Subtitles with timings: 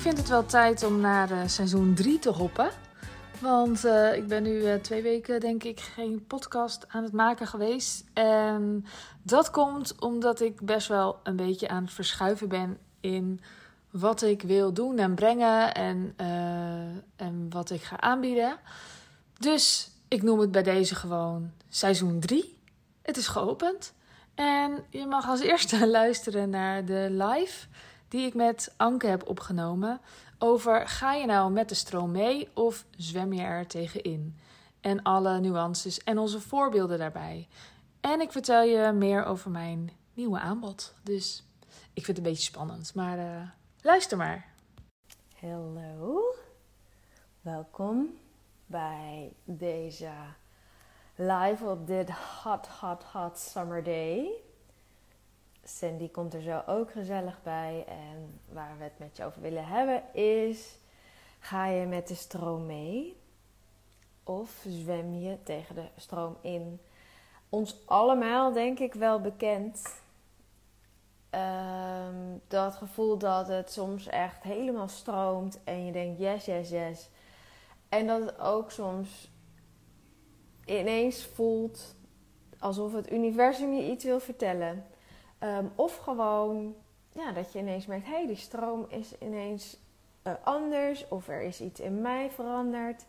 [0.00, 2.70] vind het wel tijd om naar uh, seizoen 3 te hoppen.
[3.40, 7.46] Want uh, ik ben nu uh, twee weken, denk ik, geen podcast aan het maken
[7.46, 8.04] geweest.
[8.12, 8.84] En
[9.22, 13.40] dat komt omdat ik best wel een beetje aan het verschuiven ben in
[13.90, 16.14] wat ik wil doen en brengen en,
[17.16, 18.56] en wat ik ga aanbieden.
[19.38, 22.58] Dus ik noem het bij deze gewoon seizoen 3.
[23.02, 23.92] Het is geopend.
[24.34, 27.66] En je mag als eerste luisteren naar de live
[28.10, 30.00] die ik met Anke heb opgenomen.
[30.38, 34.38] Over ga je nou met de stroom mee of zwem je er tegenin?
[34.80, 37.48] En alle nuances en onze voorbeelden daarbij.
[38.00, 40.94] En ik vertel je meer over mijn nieuwe aanbod.
[41.02, 43.48] Dus ik vind het een beetje spannend, maar uh,
[43.82, 44.48] luister maar.
[45.40, 46.34] Hallo,
[47.40, 48.18] welkom
[48.66, 50.10] bij deze
[51.14, 54.42] live op dit hot, hot, hot summer day.
[55.78, 57.84] Sandy komt er zo ook gezellig bij.
[57.88, 60.78] En waar we het met je over willen hebben is:
[61.38, 63.16] ga je met de stroom mee?
[64.24, 66.80] Of zwem je tegen de stroom in?
[67.48, 70.02] Ons allemaal, denk ik, wel bekend.
[71.30, 77.08] Um, dat gevoel dat het soms echt helemaal stroomt en je denkt yes, yes, yes.
[77.88, 79.30] En dat het ook soms
[80.64, 81.94] ineens voelt
[82.58, 84.84] alsof het universum je iets wil vertellen.
[85.40, 86.74] Um, of gewoon
[87.12, 89.76] ja, dat je ineens merkt: hé, hey, die stroom is ineens
[90.26, 91.08] uh, anders.
[91.08, 93.04] Of er is iets in mij veranderd.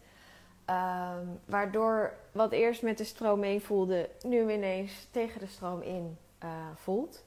[0.65, 6.17] Um, waardoor wat eerst met de stroom mee voelde, nu ineens tegen de stroom in
[6.43, 7.23] uh, voelt.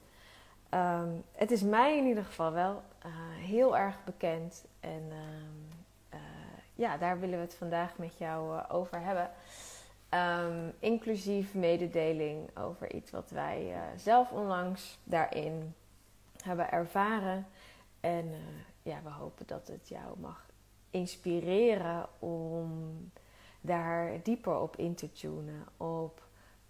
[0.70, 4.64] Um, het is mij in ieder geval wel uh, heel erg bekend.
[4.80, 5.12] En
[6.76, 9.30] ja, daar willen we het vandaag met jou over hebben.
[10.14, 15.74] Um, inclusief mededeling over iets wat wij uh, zelf onlangs daarin
[16.42, 17.46] hebben ervaren.
[18.00, 18.38] En uh,
[18.82, 20.46] ja, we hopen dat het jou mag
[20.90, 23.10] inspireren om
[23.60, 25.66] daar dieper op in te tunen.
[25.76, 26.22] Op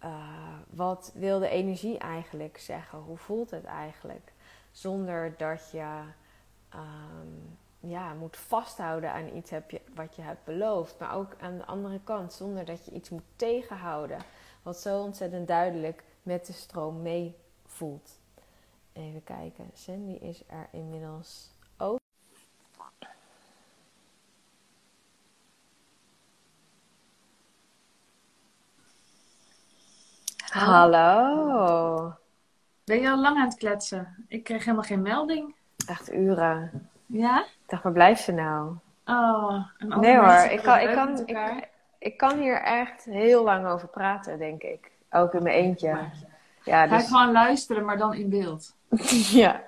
[0.03, 2.99] uh, wat wil de energie eigenlijk zeggen?
[2.99, 4.33] Hoe voelt het eigenlijk?
[4.71, 6.01] Zonder dat je
[6.75, 7.57] um,
[7.87, 10.99] ja, moet vasthouden aan iets heb je, wat je hebt beloofd.
[10.99, 14.17] Maar ook aan de andere kant, zonder dat je iets moet tegenhouden.
[14.63, 17.35] Wat zo ontzettend duidelijk met de stroom mee
[17.65, 18.19] voelt.
[18.93, 21.99] Even kijken, Sandy is er inmiddels ook.
[30.49, 32.13] Hallo.
[32.83, 34.25] Ben je al lang aan het kletsen?
[34.27, 35.55] Ik kreeg helemaal geen melding.
[35.87, 36.89] Echt uren.
[37.05, 37.41] Ja?
[37.41, 38.75] Ik dacht, waar blijft ze nou?
[39.05, 43.87] Oh, nee hoor, ik kan, ik, kan, ik, ik, kan hier echt heel lang over
[43.87, 44.91] praten, denk ik.
[45.09, 45.97] Ook in mijn eentje.
[46.63, 46.91] Ja, dus...
[46.91, 48.75] Ga gewoon luisteren, maar dan in beeld.
[49.41, 49.61] ja,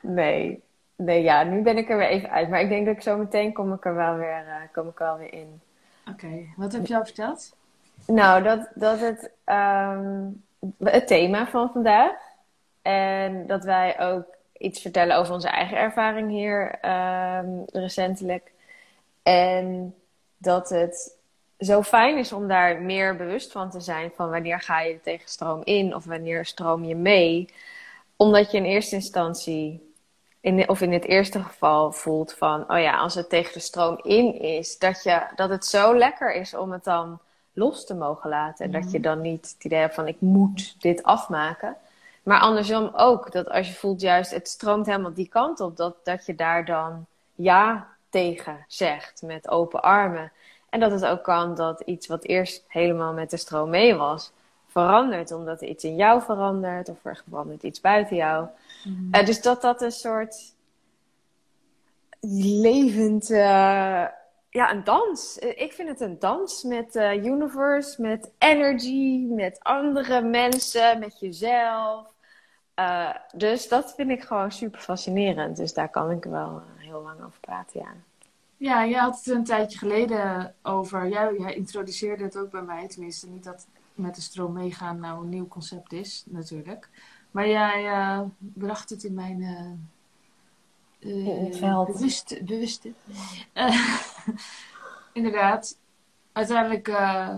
[0.00, 0.64] nee.
[0.96, 2.48] Nee, ja, nu ben ik er weer even uit.
[2.48, 4.98] Maar ik denk dat ik zo meteen kom ik er wel weer, uh, kom ik
[4.98, 5.60] wel weer in.
[6.10, 7.56] Oké, wat heb je al verteld?
[8.06, 10.44] Nou, dat, dat het, um,
[10.78, 12.12] het thema van vandaag.
[12.82, 18.52] En dat wij ook iets vertellen over onze eigen ervaring hier um, recentelijk.
[19.22, 19.94] En
[20.36, 21.16] dat het
[21.58, 25.28] zo fijn is om daar meer bewust van te zijn van wanneer ga je tegen
[25.28, 27.48] stroom in of wanneer stroom je mee.
[28.16, 29.92] Omdat je in eerste instantie,
[30.40, 33.98] in, of in het eerste geval, voelt van, oh ja, als het tegen de stroom
[34.02, 37.20] in is, dat, je, dat het zo lekker is om het dan
[37.52, 38.64] los te mogen laten.
[38.64, 38.92] En dat mhm.
[38.92, 41.76] je dan niet het idee hebt van, ik moet dit afmaken.
[42.26, 45.96] Maar andersom ook, dat als je voelt juist, het stroomt helemaal die kant op, dat,
[46.04, 50.32] dat je daar dan ja tegen zegt met open armen.
[50.68, 54.32] En dat het ook kan dat iets wat eerst helemaal met de stroom mee was,
[54.66, 55.32] verandert.
[55.32, 58.46] Omdat er iets in jou verandert of er verandert iets buiten jou.
[58.84, 60.54] Mm dus dat dat een soort
[62.60, 63.38] levend, uh,
[64.50, 65.38] ja, een dans.
[65.38, 72.14] Ik vind het een dans met uh, universe, met energy, met andere mensen, met jezelf.
[72.76, 75.56] Uh, dus dat vind ik gewoon super fascinerend.
[75.56, 77.88] Dus daar kan ik wel uh, heel lang over praten, ja.
[78.56, 81.08] Ja, je had het een tijdje geleden over.
[81.08, 82.88] Jij, jij introduceerde het ook bij mij.
[82.88, 86.88] Tenminste, niet dat met de stroom meegaan nou een nieuw concept is, natuurlijk.
[87.30, 89.90] Maar jij uh, bracht het in mijn.
[91.52, 91.86] veld.
[91.86, 92.44] Bewuste.
[92.44, 92.92] bewuste.
[95.12, 95.78] inderdaad.
[96.32, 96.92] Uiteindelijk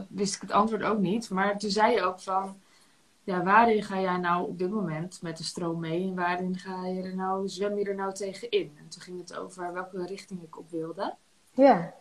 [0.08, 1.30] wist ik het antwoord ook niet.
[1.30, 2.56] Maar toen zei je ook van
[3.28, 6.86] ja, waarin ga jij nou op dit moment met de stroom mee en waarin ga
[6.86, 8.76] je er nou, zwem je er nou tegen in?
[8.78, 11.14] En toen ging het over welke richting ik op wilde.
[11.50, 11.94] Ja.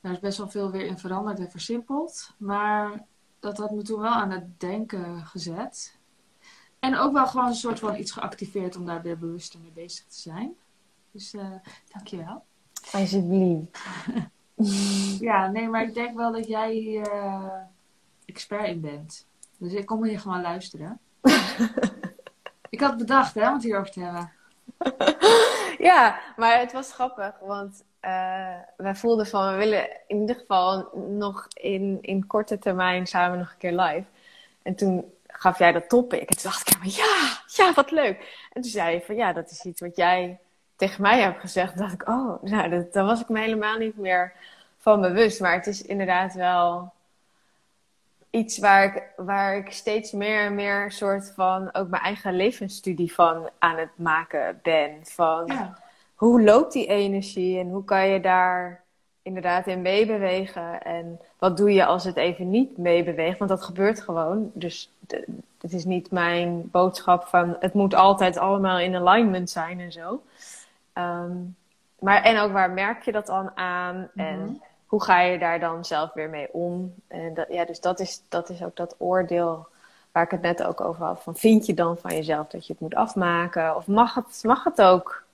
[0.00, 3.04] Daar is best wel veel weer in veranderd en versimpeld, maar
[3.40, 5.98] dat had me toen wel aan het denken gezet.
[6.78, 10.06] En ook wel gewoon een soort van iets geactiveerd om daar weer bewuster mee bezig
[10.06, 10.54] te zijn.
[11.10, 11.54] Dus uh,
[11.92, 12.44] dankjewel.
[12.92, 13.78] Alsjeblieft.
[15.28, 17.54] ja, nee, maar ik denk wel dat jij hier uh,
[18.24, 19.26] expert in bent.
[19.62, 20.98] Dus ik kom hier gewoon luisteren.
[22.68, 24.32] ik had bedacht, hè, om het hierover te hebben.
[25.88, 30.90] ja, maar het was grappig, want uh, wij voelden van we willen in ieder geval
[31.08, 34.04] nog in, in korte termijn samen nog een keer live.
[34.62, 36.30] En toen gaf jij dat topic.
[36.30, 38.48] En toen dacht ik, ja, ja, wat leuk.
[38.52, 40.38] En toen zei je van ja, dat is iets wat jij
[40.76, 41.72] tegen mij hebt gezegd.
[41.72, 44.32] Toen dacht ik, oh, nou, daar was ik me helemaal niet meer
[44.78, 45.40] van bewust.
[45.40, 46.92] Maar het is inderdaad wel
[48.32, 53.12] iets waar ik, waar ik steeds meer en meer soort van ook mijn eigen levensstudie
[53.12, 54.90] van aan het maken ben.
[55.02, 55.78] Van ja.
[56.14, 58.82] hoe loopt die energie en hoe kan je daar
[59.22, 60.82] inderdaad in meebewegen.
[60.82, 63.38] En wat doe je als het even niet meebeweegt?
[63.38, 64.50] Want dat gebeurt gewoon.
[64.54, 64.90] Dus
[65.58, 70.22] het is niet mijn boodschap van het moet altijd allemaal in alignment zijn en zo.
[70.92, 71.36] Ehm,
[71.98, 74.08] maar en ook waar merk je dat dan aan?
[74.14, 74.54] En mhm.
[74.92, 76.94] Hoe ga je daar dan zelf weer mee om?
[77.08, 79.66] En dat, ja, dus dat is, dat is ook dat oordeel
[80.10, 81.22] waar ik het net ook over had.
[81.22, 83.76] Van vind je dan van jezelf dat je het moet afmaken?
[83.76, 85.24] Of mag het, mag het ook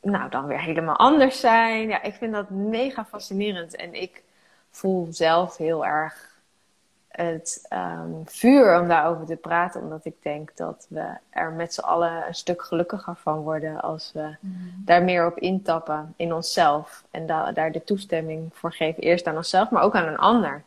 [0.00, 1.88] nou, dan weer helemaal anders zijn.
[1.88, 3.76] Ja, ik vind dat mega fascinerend.
[3.76, 4.22] En ik
[4.70, 6.33] voel zelf heel erg
[7.16, 9.82] het um, vuur om daarover te praten.
[9.82, 14.12] Omdat ik denk dat we er met z'n allen een stuk gelukkiger van worden als
[14.12, 14.54] we mhm.
[14.84, 17.04] daar meer op intappen in onszelf.
[17.10, 19.02] En da daar de toestemming voor geven.
[19.02, 20.62] Eerst aan onszelf, maar ook aan een ander.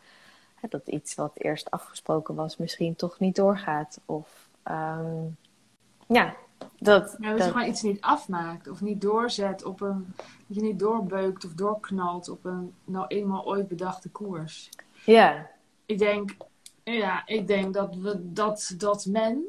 [0.69, 3.99] dat iets wat eerst afgesproken was misschien toch niet doorgaat.
[4.05, 5.37] Of um,
[6.07, 6.33] ja,
[6.79, 10.13] dat, ja, dat, je gewoon iets niet afmaakt of niet doorzet op een.
[10.47, 14.69] Dat je niet doorbeukt of doorknalt op een nou eenmaal ooit bedachte koers.
[15.05, 15.47] Ja.
[15.87, 16.35] Ik denk,
[16.83, 19.43] ja, ik denk dat, we, dat, dat men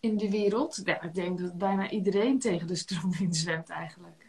[0.00, 4.26] in de wereld, ja, ik denk dat bijna iedereen tegen de stroom in zwemt eigenlijk.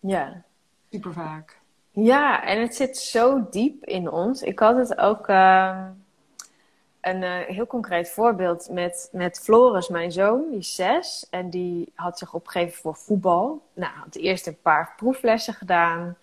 [0.00, 0.44] Ja.
[0.90, 1.60] Super vaak.
[1.90, 4.42] Ja, en het zit zo diep in ons.
[4.42, 5.28] Ik had het ook.
[5.28, 5.88] Uh
[7.04, 11.26] een uh, heel concreet voorbeeld met, met Floris, mijn zoon, die is zes.
[11.30, 13.62] En die had zich opgegeven voor voetbal.
[13.72, 16.16] Nou, had eerst een paar proeflessen gedaan.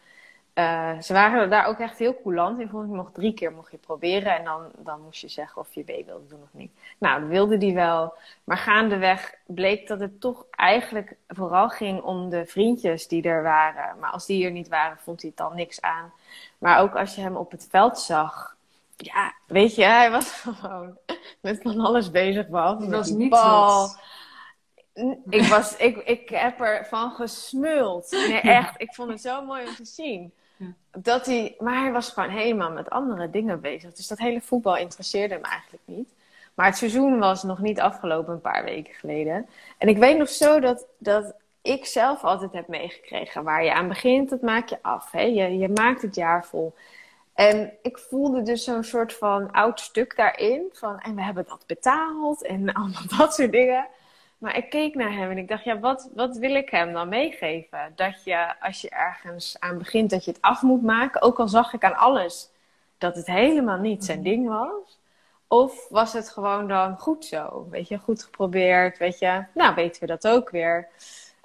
[0.55, 2.69] Uh, ze waren daar ook echt heel coulant in.
[2.69, 4.37] Volgens mij mocht drie keer mocht je proberen.
[4.37, 6.71] En dan, dan moest je zeggen of je mee wilde doen of niet.
[6.97, 8.13] Nou, dat wilde die wel.
[8.43, 13.99] Maar gaandeweg bleek dat het toch eigenlijk vooral ging om de vriendjes die er waren.
[13.99, 16.11] Maar als die er niet waren, vond hij het dan niks aan.
[16.57, 18.55] Maar ook als je hem op het veld zag
[19.01, 20.97] ja, weet je, hij was gewoon
[21.41, 22.47] met van alles bezig.
[22.47, 23.89] Behalve was niet bal.
[25.29, 28.11] Ik, was, ik, ik heb ervan gesmuld.
[28.11, 28.81] Nee, echt.
[28.81, 30.33] Ik vond het zo mooi om te zien.
[30.97, 33.93] Dat hij, maar hij was gewoon helemaal met andere dingen bezig.
[33.93, 36.09] Dus dat hele voetbal interesseerde hem eigenlijk niet.
[36.53, 39.49] Maar het seizoen was nog niet afgelopen een paar weken geleden.
[39.77, 43.43] En ik weet nog zo dat, dat ik zelf altijd heb meegekregen.
[43.43, 45.11] Waar je aan begint, dat maak je af.
[45.11, 45.21] Hè?
[45.21, 46.75] Je, je maakt het jaar vol.
[47.33, 50.69] En ik voelde dus zo'n soort van oud stuk daarin.
[50.71, 53.87] Van, en we hebben dat betaald en allemaal dat soort dingen.
[54.41, 57.09] Maar ik keek naar hem en ik dacht, ja, wat, wat wil ik hem dan
[57.09, 57.93] meegeven?
[57.95, 61.21] Dat je, als je ergens aan begint, dat je het af moet maken.
[61.21, 62.49] Ook al zag ik aan alles
[62.97, 64.99] dat het helemaal niet zijn ding was.
[65.47, 67.67] Of was het gewoon dan goed zo?
[67.69, 69.43] Weet je, goed geprobeerd, weet je.
[69.53, 70.87] Nou, weten we dat ook weer.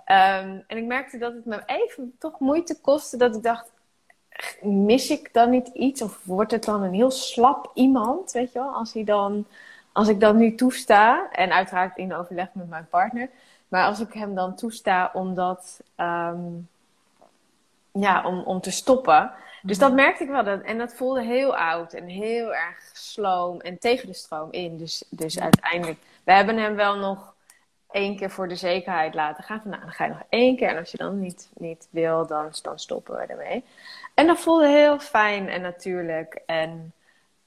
[0.05, 3.17] Ehm, en ik merkte dat het me even toch moeite kostte.
[3.17, 3.73] Dat ik dacht,
[4.61, 6.03] mis ik dan niet iets?
[6.03, 8.69] Of wordt het dan een heel slap iemand, weet je wel?
[8.73, 9.47] Als, hij dan,
[9.97, 13.29] als ik dan nu toesta, en uiteraard in overleg met mijn partner,
[13.69, 16.69] maar als ik hem dan toesta omdat, um,
[17.93, 19.33] ja, om, om te stoppen.
[19.63, 20.45] Dus dat merkte ik wel.
[20.45, 24.77] Dat, en dat voelde heel oud en heel erg sloom en tegen de stroom in.
[24.77, 27.35] Dus, dus uiteindelijk, we hebben hem wel nog
[27.91, 29.61] één keer voor de zekerheid laten gaan.
[29.61, 30.69] Van, nou, dan ga je nog één keer.
[30.69, 33.65] En als je dan niet, niet wil, dan, dan stoppen we ermee.
[34.15, 36.93] En dat voelde heel fijn en natuurlijk en,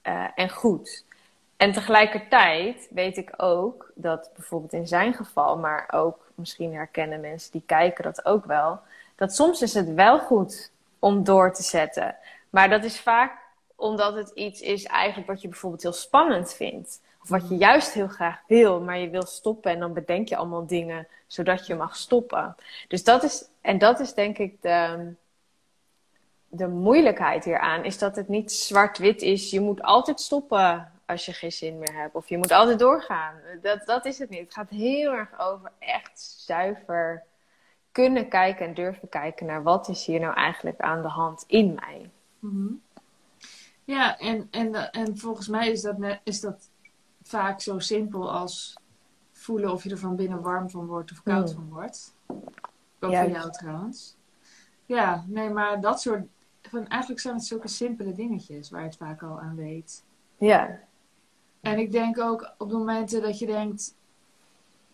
[0.04, 1.08] uh, en goed.
[1.60, 7.52] En tegelijkertijd weet ik ook dat bijvoorbeeld in zijn geval, maar ook misschien herkennen mensen
[7.52, 8.80] die kijken dat ook wel,
[9.16, 12.16] dat soms is het wel goed om door te zetten.
[12.50, 13.38] Maar dat is vaak
[13.76, 17.02] omdat het iets is eigenlijk wat je bijvoorbeeld heel spannend vindt.
[17.22, 20.36] Of wat je juist heel graag wil, maar je wil stoppen en dan bedenk je
[20.36, 22.56] allemaal dingen zodat je mag stoppen.
[22.88, 25.12] Dus dat is, en dat is denk ik de,
[26.48, 29.50] de moeilijkheid hieraan is dat het niet zwart-wit is.
[29.50, 32.16] Je moet altijd stoppen als je geen zin meer hebt.
[32.16, 33.36] Of je moet altijd doorgaan.
[33.62, 34.40] Dat, dat is het niet.
[34.40, 37.24] Het gaat heel erg over echt zuiver
[37.92, 41.74] kunnen kijken en durven kijken naar wat is hier nou eigenlijk aan de hand in
[41.74, 42.12] mij.
[42.40, 42.82] Mm
[43.84, 46.70] Ja, en, en, en volgens mij is dat, net, is dat
[47.22, 48.78] vaak zo simpel als
[49.32, 51.56] voelen of je er van binnen warm van wordt of koud mm.
[51.56, 52.16] van wordt.
[53.00, 54.18] Ook voor jou trouwens.
[54.86, 56.28] Ja, nee, maar dat soort...
[56.62, 60.04] Van, eigenlijk zijn het zulke simpele dingetjes waar je het vaak al aan weet.
[60.38, 60.88] Ja.
[61.62, 63.98] En ik denk ook op de momenten dat je denkt...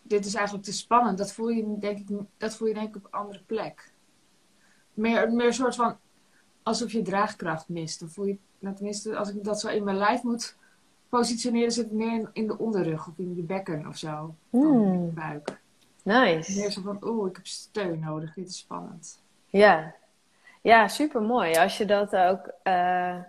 [0.01, 1.17] Dit is eigenlijk te spannend.
[1.17, 3.91] Dat voel je denk ik, dat voel je denk ik op een andere plek.
[4.93, 5.98] Meer, meer een soort van...
[6.63, 8.00] Alsof je draagkracht mist.
[8.00, 8.38] Dan voel je...
[8.60, 10.55] Nou, tenminste, als ik dat zo in mijn lijf moet
[11.10, 11.72] positioneren...
[11.72, 14.36] Zit het meer in, de onderrug of in je bekken of zo.
[14.50, 14.93] Hmm.
[14.93, 15.60] In je buik.
[16.03, 16.60] Nice.
[16.60, 18.34] Meer zo van, oeh, ik heb steun nodig.
[18.34, 19.22] Dit is spannend.
[19.45, 19.95] Ja,
[20.62, 21.55] ja super mooi.
[21.55, 22.51] Als je dat ook.
[22.63, 23.19] eh,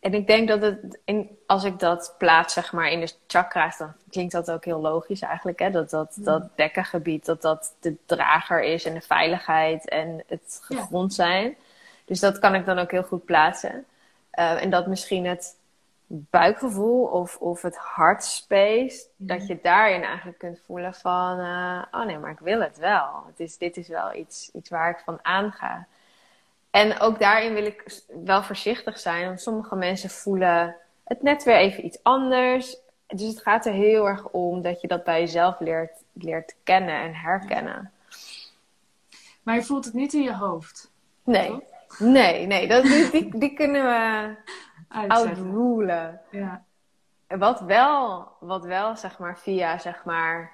[0.00, 3.78] en ik denk dat het, in, als ik dat plaats zeg maar in de chakra's,
[3.78, 5.58] dan klinkt dat ook heel logisch eigenlijk.
[5.58, 5.70] Hè?
[5.70, 11.14] Dat, dat, dat bekkengebied, dat dat de drager is en de veiligheid en het gegrond
[11.14, 11.56] zijn.
[12.04, 13.84] Dus dat kan ik dan ook heel goed plaatsen.
[14.30, 15.56] Eh, en dat misschien het
[16.06, 22.18] buikgevoel of, of het hartspace, dat je daarin eigenlijk kunt voelen van, eh, oh nee,
[22.18, 23.24] maar ik wil het wel.
[23.26, 25.86] Het is, dit is wel iets, iets waar ik van aanga.
[26.76, 31.56] En ook daarin wil ik wel voorzichtig zijn, want sommige mensen voelen het net weer
[31.56, 32.76] even iets anders.
[33.06, 37.00] Dus het gaat er heel erg om dat je dat bij jezelf leert, leert kennen
[37.00, 37.92] en herkennen.
[39.42, 40.90] Maar je voelt het niet in je hoofd.
[41.24, 41.62] Nee,
[41.98, 44.34] nee, nee, dat, die, die, kunnen we
[44.88, 46.20] outrulen.
[46.30, 46.64] Ja.
[47.26, 50.52] Wat wel, wat wel, zeg maar, via, zeg maar,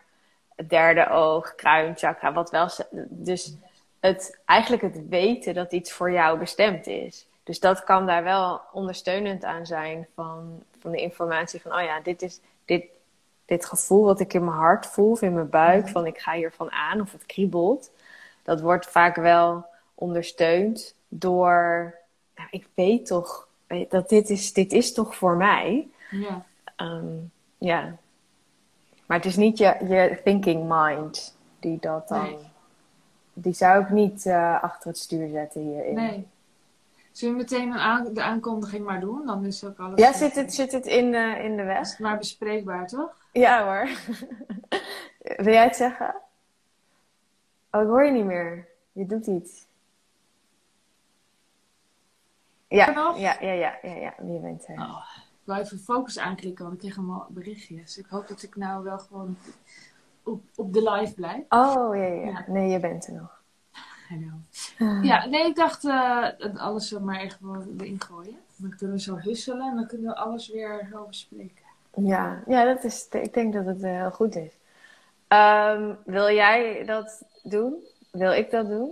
[0.56, 2.68] het derde oog, kruinchakra, wat wel,
[3.08, 3.56] dus
[4.02, 7.26] het, eigenlijk het weten dat iets voor jou bestemd is.
[7.42, 12.00] Dus dat kan daar wel ondersteunend aan zijn van, van de informatie van, oh ja,
[12.00, 12.84] dit is, dit,
[13.44, 16.32] dit gevoel wat ik in mijn hart voel, of in mijn buik, van ik ga
[16.32, 17.90] hiervan aan, of het kriebelt.
[18.42, 21.94] Dat wordt vaak wel ondersteund door,
[22.36, 23.48] nou, ik weet toch,
[23.88, 25.88] dat dit is, dit is toch voor mij.
[26.10, 26.44] ja.
[26.76, 27.16] Ehm,
[27.58, 27.96] ja.
[29.06, 32.22] Maar het is niet je, je thinking mind die dat dan.
[32.22, 32.50] Nee.
[33.32, 35.94] Die zou ik niet eh, achter het stuur zetten hierin.
[35.94, 36.26] Nee.
[37.12, 39.26] Zullen we meteen een aan- de aankondiging maar doen?
[39.26, 40.00] Dan is ook alles...
[40.00, 43.16] Ja, zit het, zit het in, eh, in de het maar bespreekbaar, toch?
[43.32, 43.88] Ja hoor.
[45.44, 46.14] Wil jij het zeggen?
[47.70, 48.68] Oh, ik hoor je niet meer.
[48.92, 49.66] Je doet iets.
[52.68, 54.14] Ja, ja, ja, ja, ja, ja.
[54.26, 54.74] Je bent er.
[54.78, 57.98] Oh, ik wou even focus aanklikken, want ik kreeg allemaal berichtjes.
[57.98, 59.36] Ik hoop dat ik nou wel gewoon
[60.22, 61.42] op, op de live blijf.
[61.48, 62.44] Oh, ja, ja.
[62.46, 63.40] Nee, je bent er nog.
[64.08, 65.04] Know.
[65.04, 68.36] Ja, nee, ik dacht dat alles er maar echt wel erin gooien.
[68.56, 71.64] Dan kunnen we zo husselen en dan kunnen we alles weer zo bespreken.
[71.94, 74.52] Ja, ja dat is, ik denk dat het eh, heel goed is.
[75.28, 77.74] Ehm, wil jij dat doen?
[78.10, 78.90] Wil ik dat doen?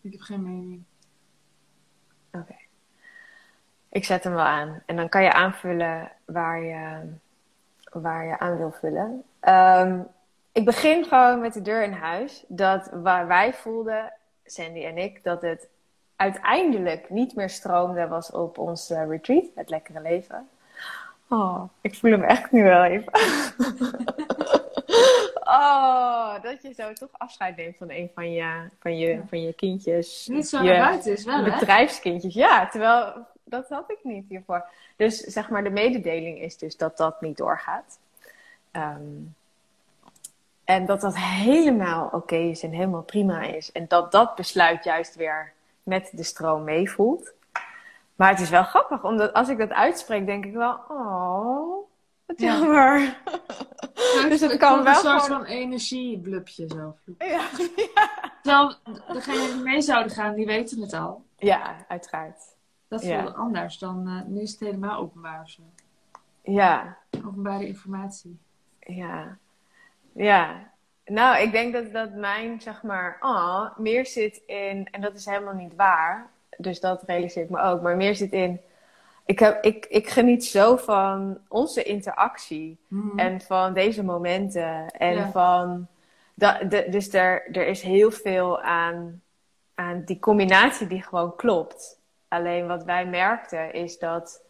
[0.00, 0.82] Ik heb geen mening.
[2.32, 2.56] Oké.
[3.88, 4.82] Ik zet hem wel aan.
[4.86, 7.00] En dan kan je aanvullen waar je,
[7.92, 9.22] waar je aan wil vullen.
[9.40, 10.00] Ehm,
[10.52, 12.44] ik begin gewoon met de deur in huis.
[12.48, 14.12] Dat waar wij voelden,
[14.44, 15.68] Sandy en ik, dat het
[16.16, 20.48] uiteindelijk niet meer stroomde was op ons eh, retreat, het lekkere leven.
[21.28, 23.12] Oh, ik voel hem echt nu wel even.
[25.60, 29.52] oh, dat je zo toch afscheid neemt van een van je, van je, van je
[29.52, 30.26] kindjes.
[30.26, 31.50] Niet zo je naar buiten is wel, hè?
[31.50, 32.34] bedrijfskindjes.
[32.34, 34.64] Ja, terwijl dat had ik niet hiervoor.
[34.96, 37.98] Dus zeg maar, de mededeling is dus dat dat niet doorgaat.
[38.70, 39.16] Ehm,
[40.64, 43.72] en dat dat helemaal oké is en helemaal prima is.
[43.72, 47.32] En dat dat besluit juist weer met de stroom meevoelt.
[48.16, 51.88] Maar het is wel grappig, omdat als ik dat uitspreek, denk ik wel, oh,
[52.26, 52.52] wat Ja.
[52.58, 53.16] jammer.
[54.28, 55.38] dus het kan wel een soort gewoon...
[55.38, 56.96] van energieblubje zo.
[57.18, 57.48] Ja,
[58.42, 58.74] Terwijl
[59.12, 61.24] degenen die mee zouden gaan, die weten het al.
[61.36, 62.40] ja, uiteraard.
[62.92, 63.22] Dat Ja.
[63.22, 65.62] voelde anders dan eh, nu is het helemaal openbaar of zo.
[66.42, 66.96] Ja,
[67.26, 68.38] Openbare informatie.
[68.80, 69.36] Ja,
[70.12, 70.70] ja.
[71.04, 75.24] Nou, ik denk dat, dat mijn, zeg maar, ah, meer zit in, en dat is
[75.24, 78.60] helemaal niet waar, dus dat realiseer ik me ook, maar meer zit in,
[79.24, 83.18] ik, heb, ik, ik geniet zo van onze interactie Mhm.
[83.18, 85.30] en van deze momenten en Ja.
[85.30, 85.86] van,
[86.34, 89.22] dat, de, dus er, er is heel veel aan,
[89.74, 92.00] aan die combinatie die gewoon klopt.
[92.32, 94.42] Alleen wat wij merkten is dat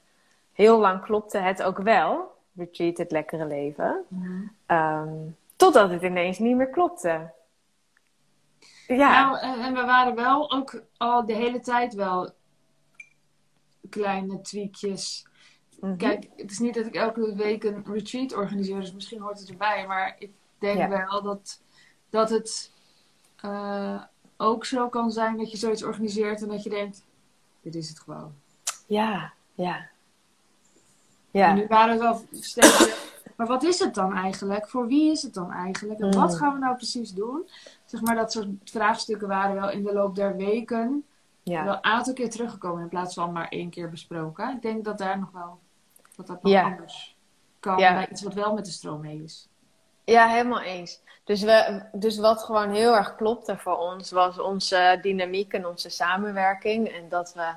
[0.52, 4.04] heel lang klopte het ook wel, retreat het lekkere leven.
[4.08, 4.42] Mhm.
[4.66, 5.14] Ehm,
[5.56, 7.30] totdat het ineens niet meer klopte.
[8.86, 12.30] Ja, Nou, en, en we waren wel ook al de hele tijd wel
[13.90, 15.26] kleine tweakjes.
[15.80, 15.96] mhm.
[15.96, 19.48] Kijk, het is niet dat ik elke week een retreat organiseer, dus misschien hoort het
[19.50, 19.86] erbij.
[19.86, 20.88] Maar ik denk Ja.
[20.88, 21.60] wel dat,
[22.10, 22.70] dat het
[23.36, 24.02] eh,
[24.36, 27.04] ook zo kan zijn dat je zoiets organiseert en dat je denkt,
[27.62, 28.34] dit is het gewoon.
[28.86, 29.76] ja, ja.
[29.76, 33.00] En Ja, nu waren we wel steeds
[33.36, 34.68] maar wat is het dan eigenlijk?
[34.68, 36.00] Voor wie is het dan eigenlijk?
[36.00, 36.36] En wat Mm.
[36.36, 37.48] gaan we nou precies doen?
[37.84, 41.04] zeg maar, dat soort vraagstukken waren wel in de loop der weken
[41.42, 41.64] Ja.
[41.64, 44.54] wel een aantal keer teruggekomen in plaats van maar één keer besproken.
[44.54, 45.58] Ik denk dat daar nog wel,
[46.16, 46.62] dat dat nog Ja.
[46.64, 47.16] anders
[47.60, 47.94] kan Ja.
[47.94, 49.48] bij iets wat wel met de stroom mee is.
[50.04, 51.00] Ja, helemaal eens.
[51.24, 55.88] Dus, we, dus wat gewoon heel erg klopte voor ons, was onze dynamiek en onze
[55.90, 56.88] samenwerking.
[56.88, 57.48] En dat we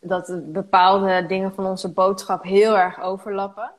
[0.00, 3.70] dat de bepaalde dingen van onze boodschap heel erg overlappen.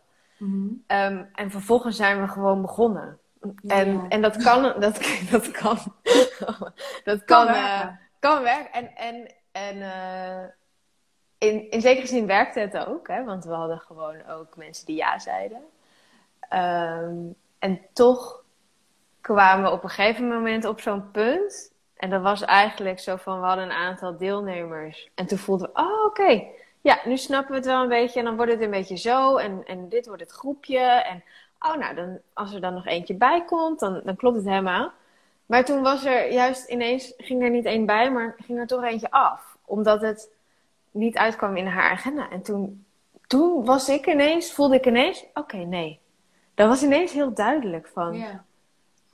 [0.87, 3.19] Ehm, en vervolgens zijn we gewoon begonnen.
[3.67, 4.05] En, Ja.
[4.09, 4.79] en dat kan, dat,
[5.31, 5.77] dat kan,
[7.03, 7.99] dat kan, Kan eh, werken.
[8.19, 8.71] kan werken.
[8.73, 10.43] En, en, en eh,
[11.37, 13.23] in, in zekere zin werkte het ook, hè?
[13.23, 15.61] want we hadden gewoon ook mensen die ja zeiden.
[16.49, 17.15] Ehm,
[17.59, 18.43] en toch
[19.33, 21.73] kwamen we op een gegeven moment op zo'n punt.
[21.95, 25.09] En dat was eigenlijk zo van, we hadden een aantal deelnemers.
[25.15, 26.43] En toen voelden we, oh oké,
[26.81, 28.19] ja, nu snappen we het wel een beetje.
[28.19, 29.37] En dan wordt het een beetje zo.
[29.37, 30.79] En, en dit wordt het groepje.
[30.79, 31.23] En
[31.59, 34.91] oh nou, dan, als er dan nog eentje bij komt, dan, dan klopt het helemaal.
[35.45, 38.83] Maar toen was er juist ineens, ging er niet één bij, maar ging er toch
[38.83, 39.57] eentje af.
[39.65, 40.29] Omdat het
[40.91, 42.29] niet uitkwam in haar agenda.
[42.29, 42.85] En toen,
[43.27, 45.99] toen was ik ineens, voelde ik ineens, oké, nee.
[46.53, 48.43] Dat was ineens heel duidelijk van, Ja.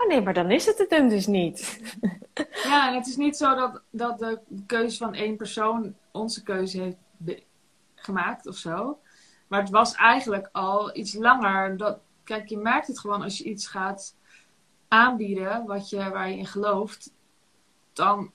[0.01, 1.81] Oh nee, maar dan is het het hem dus niet.
[2.63, 6.81] ja, en het is niet zo dat, dat de keuze van één persoon onze keuze
[6.81, 7.43] heeft
[7.95, 8.99] gemaakt of zo.
[9.47, 11.77] Maar het was eigenlijk al iets langer.
[11.77, 14.15] Dat, kijk, je merkt het gewoon als je iets gaat
[14.87, 17.13] aanbieden wat je, waar je in gelooft.
[17.93, 18.31] Dan,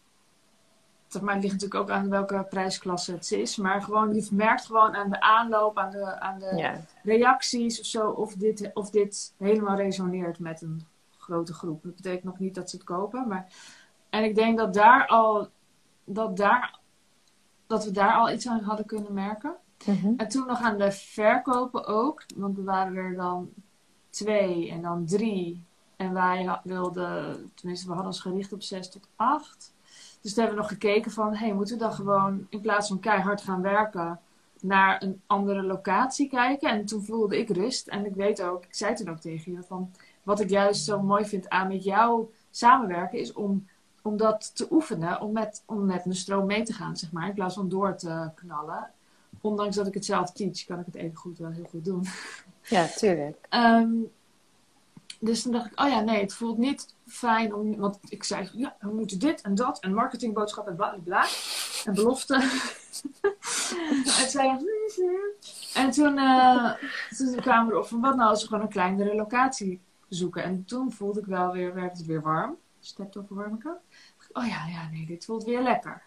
[1.20, 3.56] maar, het ligt natuurlijk ook aan welke prijsklasse het is.
[3.56, 7.86] Maar gewoon, je merkt gewoon aan de aanloop, aan de, aan de Ja, reacties of
[7.86, 10.86] zo, of dit, of dit helemaal resoneert met een
[11.26, 11.82] grote groep.
[11.82, 13.46] Dat betekent nog niet dat ze het kopen, maar.
[14.10, 15.48] En ik denk dat daar al,
[16.04, 16.78] dat daar,
[17.66, 19.56] dat we daar al iets aan hadden kunnen merken.
[19.84, 20.12] Mhm.
[20.16, 23.50] En toen nog aan de verkopen ook, want er waren er dan
[24.10, 25.64] twee en dan drie.
[25.96, 29.74] En wij wilden, tenminste, we hadden ons gericht op zes tot acht.
[30.20, 33.00] Dus toen hebben we nog gekeken van, hey, moeten we dan gewoon in plaats van
[33.00, 34.20] keihard gaan werken,
[34.60, 36.70] naar een andere locatie kijken?
[36.70, 37.88] En toen voelde ik rust.
[37.88, 39.90] En ik weet ook, ik zei toen ook tegen je, van
[40.26, 43.66] wat ik juist zo mooi vind aan met jou samenwerken, is om,
[44.02, 47.28] om dat te oefenen, om met, om met mijn stroom mee te gaan, zeg maar,
[47.28, 48.90] in plaats van door te knallen.
[49.40, 52.06] Ondanks dat ik het zelf teach, kan ik het even goed wel heel goed doen.
[52.76, 53.36] ja tuurlijk.
[53.48, 53.92] Ehm,
[55.20, 57.76] dus toen dacht ik, oh ja, nee, het voelt niet fijn om.
[57.76, 61.26] Want ik zei, ja, we moeten dit en dat en marketingboodschap en bla bla bla.
[61.84, 62.40] En beloften.
[64.20, 64.58] en zei
[65.74, 66.72] En toen, eh,
[67.16, 70.42] toen kwamen we erop van, wat nou als we gewoon een kleinere locatie zoeken.
[70.42, 72.56] En toen voelde ik wel weer, werd het weer warm.
[72.80, 73.78] Stept over warme kant.
[74.32, 76.02] Oh ja, ja, nee, dit voelt weer lekker.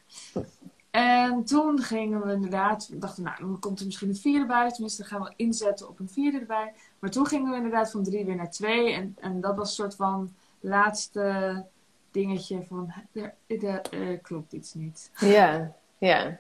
[0.92, 4.70] En toen gingen we inderdaad, dachten nou, dan komt er misschien een vierde bij.
[4.72, 6.74] Tenminste, dan gaan we inzetten op een vierde erbij.
[7.00, 8.94] Maar toen gingen we inderdaad van drie weer naar twee.
[8.94, 11.66] En, en dat was een soort van laatste
[12.12, 15.12] dingetje van, er, er, er klopt iets niet.
[15.20, 16.40] Ja, ja.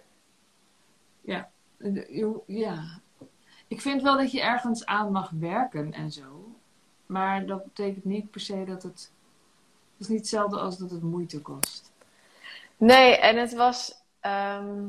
[2.09, 2.83] Je- Ja.
[3.67, 6.48] Ik vind wel dat je ergens aan mag werken en zo.
[7.09, 9.11] Maar dat betekent niet per se dat het...
[9.91, 11.91] Het is niet hetzelfde als dat het moeite kost.
[12.77, 14.01] Nee, en het was.
[14.19, 14.85] ehm,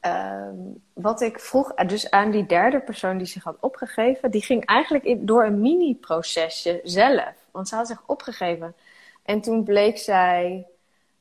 [0.00, 0.56] ehm,
[0.92, 4.64] wat ik vroeg, eh, dus aan die derde persoon die zich had opgegeven, die ging
[4.64, 7.34] eigenlijk door een mini-procesje zelf.
[7.50, 8.74] Want ze had zich opgegeven.
[9.22, 10.66] En toen bleek zij.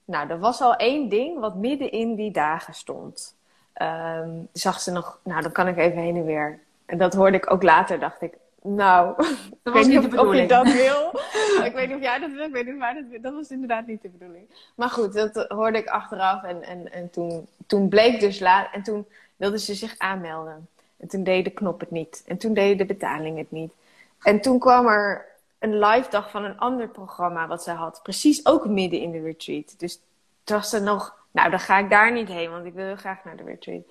[0.06, 3.36] Nou, er was al één ding wat midden in die dagen stond.
[3.74, 6.60] Ehm, zag ze nog, nou, dan kan ik even heen en weer.
[6.88, 8.34] En dat hoorde ik ook later, dacht ik.
[8.62, 10.50] Nou, Dat ik was weet niet de of, of je bedoeling.
[10.50, 11.20] dat wil.
[11.68, 12.46] ik weet niet of jij dat wil.
[12.46, 13.22] Ik weet niet of wij dat wil.
[13.22, 14.46] Dat was inderdaad niet de bedoeling.
[14.76, 16.44] Maar goed, dat hoorde ik achteraf.
[16.44, 18.68] En, en, en toen, toen bleek dus laat.
[18.72, 20.68] En toen wilde ze zich aanmelden.
[20.98, 22.24] En toen deed de knop het niet.
[22.28, 23.74] En toen deed de betaling het niet.
[24.22, 25.26] En toen kwam er
[25.60, 28.00] een live dag van een ander programma wat zij had.
[28.04, 29.76] Precies ook midden in de retreat.
[29.78, 30.00] Dus
[30.44, 32.96] toen was ze nog, nou dan ga ik daar niet heen, want ik wil heel
[32.96, 33.84] graag naar de retreat.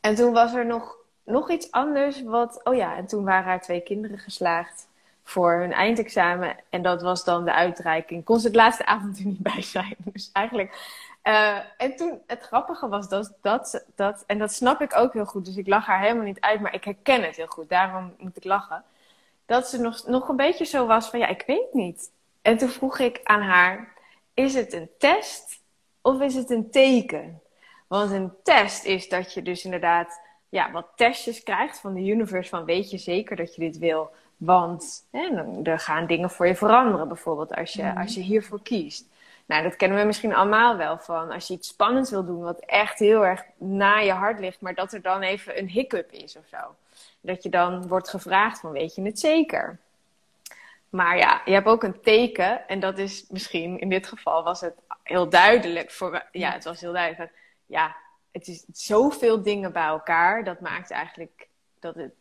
[0.00, 0.96] En toen was er nog,
[1.26, 4.88] nog iets anders wat, oh ja, en toen waren haar twee kinderen geslaagd
[5.22, 6.56] voor hun eindexamen.
[6.70, 8.24] En dat was dan de uitreiking.
[8.24, 9.96] Kon ze het laatste avond er niet bij zijn.
[9.98, 10.96] Dus eigenlijk.
[11.22, 15.24] eh, en toen, het grappige was dat, dat, dat, en dat snap ik ook heel
[15.24, 18.14] goed, dus ik lach haar helemaal niet uit, maar ik herken het heel goed, daarom
[18.18, 18.84] moet ik lachen.
[19.46, 22.10] Dat ze nog, nog een beetje zo was van, ja, ik weet niet.
[22.42, 23.92] En toen vroeg ik aan haar,
[24.34, 25.60] is het een test
[26.00, 27.40] of is het een teken?
[27.86, 32.48] Want een test is dat je dus inderdaad ja, wat testjes krijgt van de universe
[32.50, 34.10] van weet je zeker dat je dit wil.
[34.36, 35.28] Want hè,
[35.62, 37.98] er gaan dingen voor je veranderen, bijvoorbeeld als je, Mhm.
[37.98, 39.04] als je hiervoor kiest.
[39.46, 42.58] Nou, dat kennen we misschien allemaal wel van als je iets spannends wil doen, wat
[42.60, 46.36] echt heel erg na je hart ligt, maar dat er dan even een hiccup is
[46.36, 46.74] of zo.
[47.20, 49.78] Dat je dan wordt gevraagd van weet je het zeker?
[50.90, 52.68] Maar ja, je hebt ook een teken.
[52.68, 55.90] En dat is misschien, in dit geval was het heel duidelijk.
[55.90, 57.32] Voor, ja, het was heel duidelijk.
[57.66, 57.96] Ja,
[58.36, 60.44] het is zoveel dingen bij elkaar.
[60.44, 61.48] Dat maakt eigenlijk
[61.80, 62.12] dat het,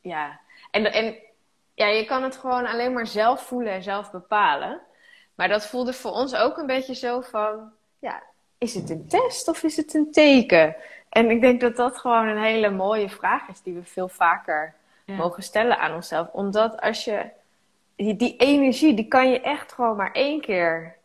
[0.00, 0.40] ja.
[0.70, 1.16] En, en
[1.74, 4.80] ja, je kan het gewoon alleen maar zelf voelen en zelf bepalen.
[5.34, 8.22] Maar dat voelde voor ons ook een beetje zo van, ja,
[8.58, 10.76] is het een test of is het een teken?
[11.08, 14.74] En ik denk dat dat gewoon een hele mooie vraag is die we veel vaker
[15.06, 16.28] mogen stellen aan onszelf.
[16.32, 17.30] Omdat als je
[17.96, 20.96] die, die, energie, die kan je echt gewoon maar één keer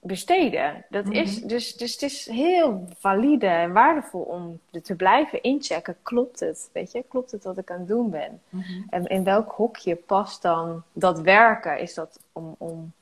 [0.00, 0.84] besteden.
[0.88, 1.12] Dat mhm.
[1.12, 5.96] is, dus, dus het is heel valide en waardevol om te blijven inchecken.
[6.02, 6.70] Klopt het?
[6.72, 8.42] Weet je, klopt het wat ik aan het doen ben?
[8.48, 8.82] Mhm.
[8.90, 11.78] En in welk hokje past dan dat werken?
[11.78, 12.92] Is dat om, om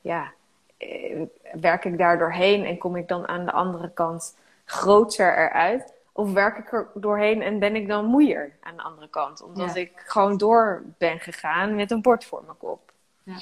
[0.00, 0.32] ja,
[0.76, 1.20] eh,
[1.60, 5.92] werk ik daar doorheen en kom ik dan aan de andere kant groter eruit?
[6.12, 9.42] Of werk ik er doorheen en ben ik dan moeier aan de andere kant?
[9.42, 12.92] Omdat ik gewoon door ben gegaan met een bord voor mijn kop.
[13.22, 13.38] Ja.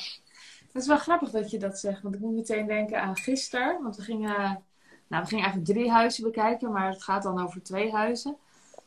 [0.72, 2.02] Het is wel grappig dat je dat zegt.
[2.02, 3.82] Want ik moet meteen denken aan gisteren.
[3.82, 4.62] Want we gingen,
[5.06, 6.72] nou, we gingen eigenlijk drie huizen bekijken.
[6.72, 8.36] Maar het gaat dan over twee huizen.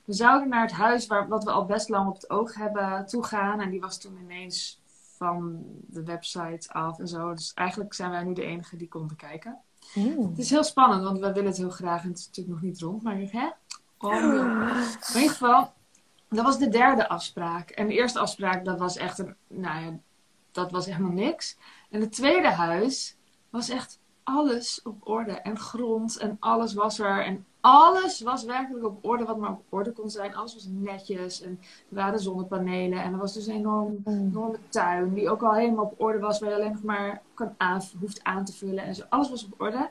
[0.06, 3.06] We zouden naar het huis waar, wat we al best lang op het oog hebben
[3.06, 3.60] toegaan.
[3.60, 4.82] En die was toen ineens
[5.18, 7.34] van de website af en zo.
[7.34, 9.58] Dus eigenlijk zijn wij nu de enige die konden kijken.
[9.94, 10.30] Mm.
[10.30, 12.04] Het is heel spannend, want we willen het heel graag.
[12.04, 13.04] En het is natuurlijk nog niet rond.
[13.04, 13.50] Maar hè?
[13.98, 15.74] Oh, in ieder geval,
[16.30, 17.70] dat was de derde afspraak.
[17.70, 19.98] En de eerste afspraak, dat was echt een, nou ja,
[20.54, 21.58] dat was helemaal niks.
[21.90, 23.16] En het tweede huis
[23.50, 25.32] was echt alles op orde.
[25.32, 27.26] En grond en alles was er.
[27.26, 30.36] En alles was werkelijk op orde wat maar op orde kon zijn.
[30.36, 31.42] Alles was netjes.
[31.42, 33.04] En er waren zonnepanelen.
[33.04, 34.14] En er was dus een enorm, mm.
[34.14, 35.14] enorme tuin.
[35.14, 36.40] Die ook al helemaal op orde was.
[36.40, 38.84] Waar je alleen nog maar kan aan, hoeft aan te vullen.
[38.84, 39.04] En zo.
[39.10, 39.90] Alles was op orde.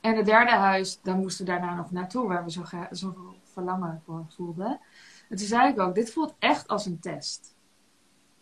[0.00, 2.28] En het derde huis, daar moesten we daarna nog naartoe.
[2.28, 4.80] Waar we zo, zoveel verlangen voor voelden.
[5.28, 7.54] En toen zei ik ook, dit voelt echt als een test.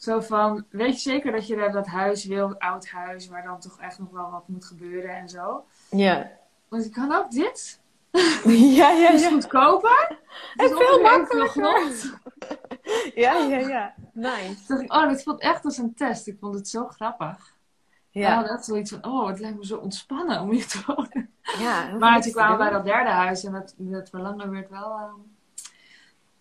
[0.06, 3.80] Zo van, weet je zeker dat je dat huis wil, oud huis, waar dan toch
[3.80, 5.64] echt nog wel wat moet gebeuren en zo.
[5.90, 6.30] Ja.
[6.68, 7.80] Want je kan ook dit.
[8.44, 9.28] Ja, ja, ja.
[9.28, 10.18] goedkoper.
[10.56, 12.20] En veel makkelijker.
[13.24, 13.94] ja, ja, ja.
[14.12, 14.56] Nice.
[14.66, 16.26] Dacht ik, oh, dit voelt echt als een test.
[16.26, 17.54] Ik vond het zo grappig.
[18.10, 18.42] Ja.
[18.42, 21.30] Oh, dat is zoiets van, oh, het lijkt me zo ontspannen om hier te wonen.
[21.58, 24.90] Ja, maar toen kwamen we bij dat derde huis en dat, dat verlangen werd wel...
[24.90, 25.20] Ehm,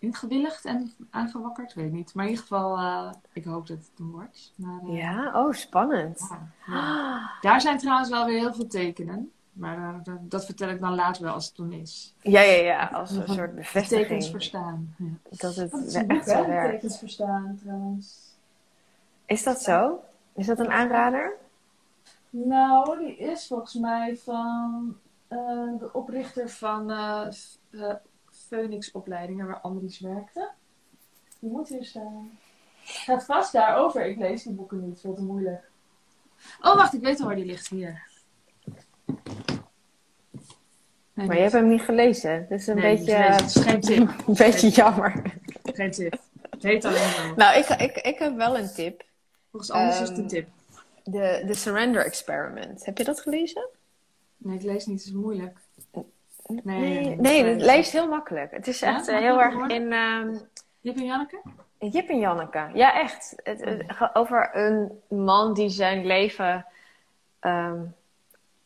[0.05, 2.13] ingewilligd en aangewakkerd, weet ik niet.
[2.13, 4.53] Maar in ieder geval, uh, ik hoop dat het een wordt.
[4.55, 6.29] Maar, uh, ja, oh, spannend.
[6.65, 9.31] Ja, Daar zijn trouwens wel weer heel veel tekenen.
[9.53, 12.13] Maar uh, dat, dat, vertel ik dan later wel als het toen is.
[12.21, 14.07] Ja, ja, ja, als een soort bevestiging.
[14.07, 14.95] Tekens verstaan.
[14.97, 15.05] Ja.
[15.29, 16.71] Dat het dat echt zo werkt.
[16.71, 18.35] Tekens verstaan, trouwens.
[19.25, 20.03] Is dat zo?
[20.33, 21.33] Is dat een aanrader?
[22.29, 24.97] Nou, die is volgens mij van
[25.79, 26.87] de oprichter van
[28.47, 30.51] Phoenix-opleidingen waar Andries werkte.
[31.39, 32.37] Die moet hier staan.
[32.83, 34.05] Gaat vast daarover.
[34.05, 35.69] Ik lees die boeken niet, veel te moeilijk.
[36.61, 38.03] Oh, wacht, ik weet al waar die ligt hier.
[41.13, 42.45] Nee, maar je hebt hem niet gelezen.
[42.49, 43.13] Dus een beetje.
[43.13, 44.09] Het is geen tip.
[44.27, 45.21] een beetje jammer.
[45.63, 46.19] Geen tip.
[46.49, 47.33] Het heet alleen maar.
[47.35, 49.03] Nou, ik, ik, ik heb wel een tip.
[49.51, 50.47] Volgens anders is het een ehm, tip.
[51.03, 52.85] De, de Surrender Experiment.
[52.85, 53.69] Heb je dat gelezen?
[54.37, 54.99] Nee, ik lees niet.
[54.99, 55.57] Het is moeilijk.
[56.47, 58.51] Nee, nee, het leest heel makkelijk.
[58.51, 59.93] Het is echt eh, heel erg in...
[59.93, 60.41] Um,
[60.81, 61.41] Jip en Janneke?
[61.79, 63.35] Jip en Janneke, ja echt.
[63.43, 66.65] Het, over een man die zijn leven
[67.39, 67.81] ehm,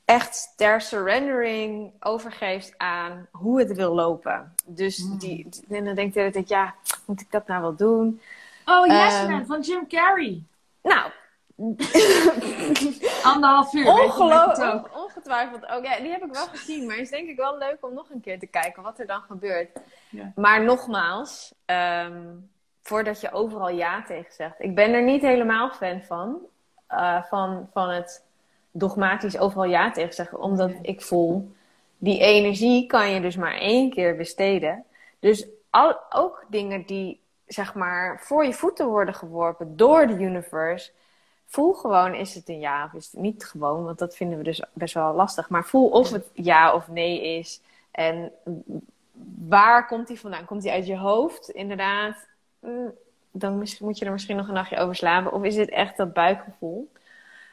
[0.05, 4.53] echt ter surrendering overgeeft aan hoe het wil lopen.
[4.65, 5.17] Dus hmm.
[5.17, 8.21] die, en dan denkt hij dat ja, moet ik dat nou wel doen?
[8.65, 10.43] Oh, Yes um, Man van Jim Carrey.
[10.81, 11.11] Nou,
[13.31, 13.87] Anderhalf uur.
[13.87, 14.89] Ongelooflijk.
[15.19, 15.85] Ongetwijfeld ook.
[15.85, 16.85] Ja, die heb ik wel gezien.
[16.87, 19.21] Maar is denk ik wel leuk om nog een keer te kijken wat er dan
[19.21, 19.69] gebeurt.
[20.09, 20.31] Ja.
[20.35, 22.23] Maar nogmaals, ehm,
[22.83, 24.55] voordat je overal ja tegen zegt.
[24.59, 26.37] Ik ben er niet helemaal fan van.
[26.91, 28.25] Uh, van, van het
[28.71, 30.39] dogmatisch overal ja tegen zeggen.
[30.39, 31.55] Omdat ik voel,
[31.97, 34.85] die energie kan je dus maar één keer besteden.
[35.19, 40.91] Dus al, ook dingen die zeg maar voor je voeten worden geworpen door de universe
[41.49, 43.83] voel gewoon, is het een ja of is het niet gewoon?
[43.83, 45.49] Want dat vinden we dus best wel lastig.
[45.49, 47.61] Maar voel of het ja of nee is.
[47.91, 48.31] En
[49.47, 50.45] waar komt die vandaan?
[50.45, 51.49] Komt die uit je hoofd?
[51.49, 52.27] Inderdaad.
[52.59, 52.93] Mm,
[53.31, 55.33] dan moet je er misschien nog een nachtje over slapen.
[55.33, 56.91] Of is het echt dat buikgevoel?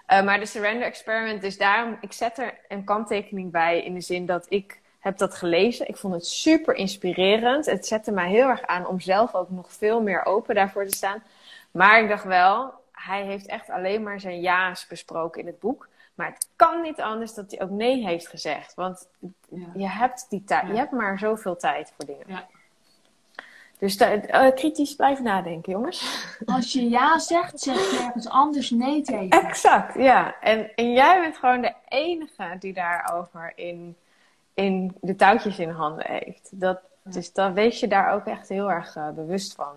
[0.08, 4.00] Uh, maar de surrender experiment, dus daarom, ik zet er een kanttekening bij in de
[4.00, 5.88] zin dat ik heb dat gelezen.
[5.88, 7.66] Ik vond het super inspirerend.
[7.66, 10.96] Het zette mij heel erg aan om zelf ook nog veel meer open daarvoor te
[10.96, 11.22] staan.
[11.70, 12.72] Maar ik dacht wel,
[13.06, 15.88] hij heeft echt alleen maar zijn ja's besproken in het boek.
[16.14, 18.74] Maar het kan niet anders dat hij ook nee heeft gezegd.
[18.74, 19.08] Want
[19.74, 22.24] je hebt die tijd, je hebt maar zoveel tijd voor dingen.
[22.26, 22.46] Ja.
[23.78, 26.26] Dus eh, kritisch blijven nadenken, jongens.
[26.46, 29.30] Als je ja zegt, zeg je ergens anders nee tegen.
[29.30, 30.40] Exact, ja.
[30.40, 33.96] En, en jij bent gewoon de enige die daarover in,
[34.54, 36.60] in de touwtjes in handen heeft.
[36.60, 39.74] Dat, dus dan wees je daar ook echt heel erg eh, bewust van.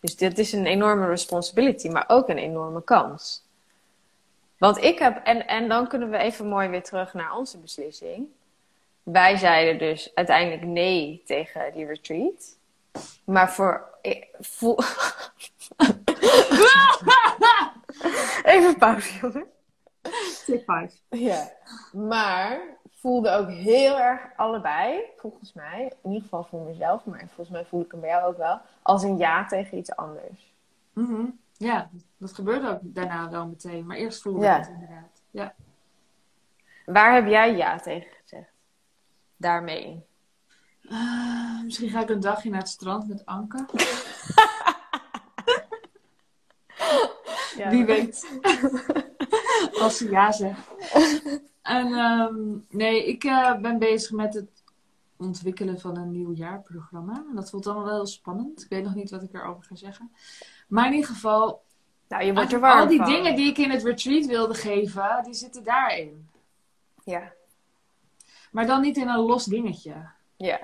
[0.00, 3.44] Dus dit is een enorme responsibility, maar ook een enorme kans.
[4.58, 8.26] Want ik heb, en, en dan kunnen we even mooi weer terug naar onze beslissing.
[9.02, 12.58] Wij zeiden dus uiteindelijk nee tegen die retreat.
[13.24, 13.98] Maar voor.
[14.02, 14.78] Ik voel...
[18.42, 19.46] Even pauze, jongen.
[20.46, 20.90] Take.
[21.08, 21.52] Ja.
[21.92, 22.60] Maar
[23.00, 27.64] voelde ook heel erg allebei, volgens mij, in ieder geval voor mezelf, maar volgens mij
[27.64, 30.52] voel ik hem bij jou ook wel, als een ja tegen iets anders.
[30.92, 31.24] Mhm.
[31.56, 33.86] Ja, dat gebeurde ook daarna wel meteen.
[33.86, 35.22] Maar eerst voelde ik het inderdaad.
[35.30, 35.54] Ja.
[36.86, 38.50] Waar heb jij ja tegen gezegd?
[39.36, 40.04] Daarmee.
[40.82, 43.66] Uh, misschien ga ik een dagje naar het strand met Anke.
[47.56, 48.40] ja, Wie weet.
[49.80, 50.68] Als ze ja zegt.
[51.62, 54.64] En um, nee, ik uh, ben bezig met het
[55.16, 57.24] ontwikkelen van een nieuw jaarprogramma.
[57.28, 58.62] En dat voelt allemaal wel heel spannend.
[58.62, 60.10] Ik weet nog niet wat ik erover ga zeggen.
[60.68, 61.62] Maar in ieder geval.
[62.08, 65.20] Nou, je wordt er warm Al die dingen die ik in het retreat wilde geven,
[65.24, 66.28] die zitten daarin.
[67.04, 67.32] Ja.
[68.50, 70.08] Maar dan niet in een los dingetje.
[70.36, 70.60] Ja.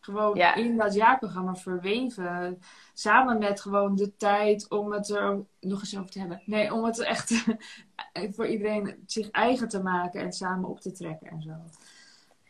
[0.00, 2.58] Gewoon in dat jaarprogramma verweven.
[2.94, 6.42] Samen met gewoon de tijd om het er nog eens over te hebben.
[6.44, 7.44] Nee, om het echt
[8.34, 11.54] voor iedereen zich eigen te maken en samen op te trekken en zo.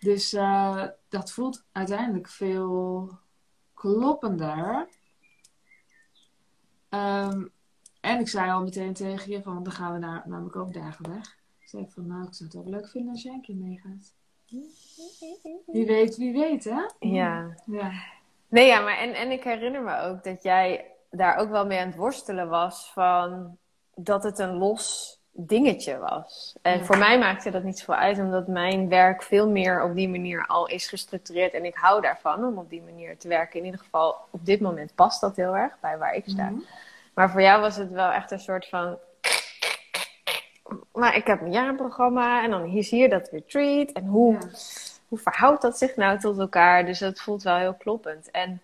[0.01, 3.11] Dus uh, dat voelt uiteindelijk veel
[3.75, 4.89] kloppender.
[6.89, 7.53] Um,
[8.01, 11.11] en ik zei al meteen tegen je van, dan gaan we naar, namelijk ook dagen
[11.11, 11.39] weg.
[11.59, 14.15] Ik zei van, nou, ik zou het ook leuk vinden als jij een keer meegaat.
[15.67, 16.81] Wie weet, wie weet, hè?
[16.99, 17.55] Ja.
[17.67, 17.93] ja.
[18.49, 21.79] Nee, ja, maar en, en ik herinner me ook dat jij daar ook wel mee
[21.79, 23.57] aan het worstelen was van
[23.95, 26.57] dat het een los dingetje was.
[26.63, 30.09] En voor mij maakte dat niet zoveel uit, omdat mijn werk veel meer op die
[30.09, 31.53] manier al is gestructureerd.
[31.53, 33.59] En ik hou daarvan om op die manier te werken.
[33.59, 36.51] In ieder geval, op dit moment past dat heel erg bij waar ik sta.
[36.51, 36.61] Mhm.
[37.15, 38.99] Maar voor jou was het wel echt een soort van.
[40.93, 43.91] Maar ik heb een jaarprogramma en dan is hier dat retreat.
[43.91, 44.39] En hoe,
[45.09, 46.87] hoe verhoudt dat zich nou tot elkaar?
[46.87, 48.31] Dus dat voelt wel heel kloppend.
[48.31, 48.61] En,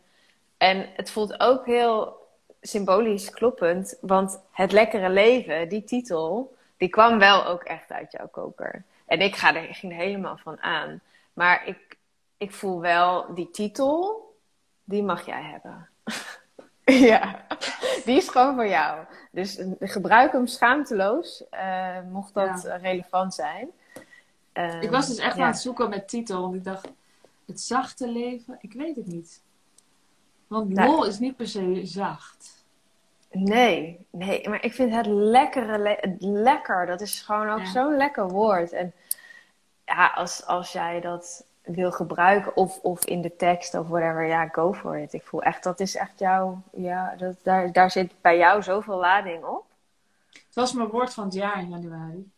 [0.56, 2.24] en het voelt ook heel
[2.60, 8.28] symbolisch kloppend, want het lekkere leven, die titel, die kwam wel ook echt uit jouw
[8.28, 8.82] koker.
[9.06, 11.00] En ik ga er, ging er helemaal van aan.
[11.32, 11.96] Maar ik,
[12.36, 14.24] ik voel wel, die titel,
[14.84, 15.88] die mag jij hebben.
[17.10, 17.46] ja,
[18.04, 19.04] die is gewoon voor jou.
[19.30, 23.68] Dus gebruik hem schaamteloos, uh, mocht dat relevant zijn.
[24.80, 26.88] ik was dus echt aan het zoeken met titel, want ik dacht,
[27.46, 29.42] het zachte leven, ik weet het niet.
[30.46, 32.64] Want nou, lol is niet per se zacht.
[33.30, 38.72] Nee, nee, maar ik vind het lekkere, lekker, dat is gewoon ook zo'n lekker woord.
[38.72, 38.92] En
[39.84, 44.48] ja, als, als jij dat wil gebruiken of, of in de tekst of whatever, ja,
[44.48, 45.12] go for it.
[45.12, 48.96] Ik voel echt, dat is echt jouw, ja, dat, daar, daar zit bij jou zoveel
[48.96, 49.64] lading op.
[50.32, 52.30] Het was mijn woord van het jaar in januari.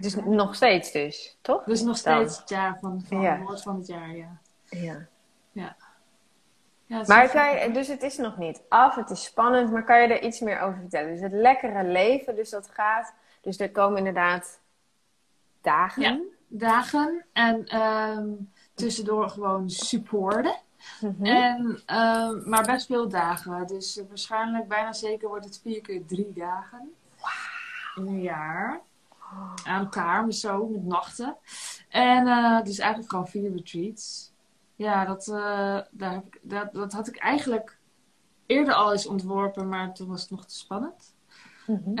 [0.00, 1.64] Dus nog steeds dus, toch?
[1.64, 4.38] Dus nog steeds het jaar van, van het woord van het jaar, ja.
[4.64, 5.06] Ja.
[5.52, 5.76] Ja.
[6.86, 10.00] Ja, maar kan je, dus het is nog niet af, het is spannend, maar kan
[10.00, 11.12] je er iets meer over vertellen?
[11.12, 14.60] Dus het lekkere leven, dus dat gaat, dus er komen inderdaad
[15.60, 16.28] dagen.
[16.52, 20.56] Dagen en um, tussendoor gewoon supporten.
[21.00, 21.24] Mhm.
[21.24, 21.64] en,
[21.96, 26.32] um, maar best veel dagen, dus uh, waarschijnlijk bijna zeker wordt het vier keer drie
[26.32, 28.06] dagen wow.
[28.06, 28.80] in een jaar.
[29.64, 31.36] Aan elkaar, zo, met nachten.
[31.88, 34.32] En uh, dus eigenlijk gewoon vier retreats.
[34.76, 35.36] Ja, dat, uh,
[35.90, 37.78] daar heb ik, dat, dat had ik eigenlijk
[38.46, 41.14] eerder al eens ontworpen, maar toen was het nog te spannend.
[41.66, 41.94] Mm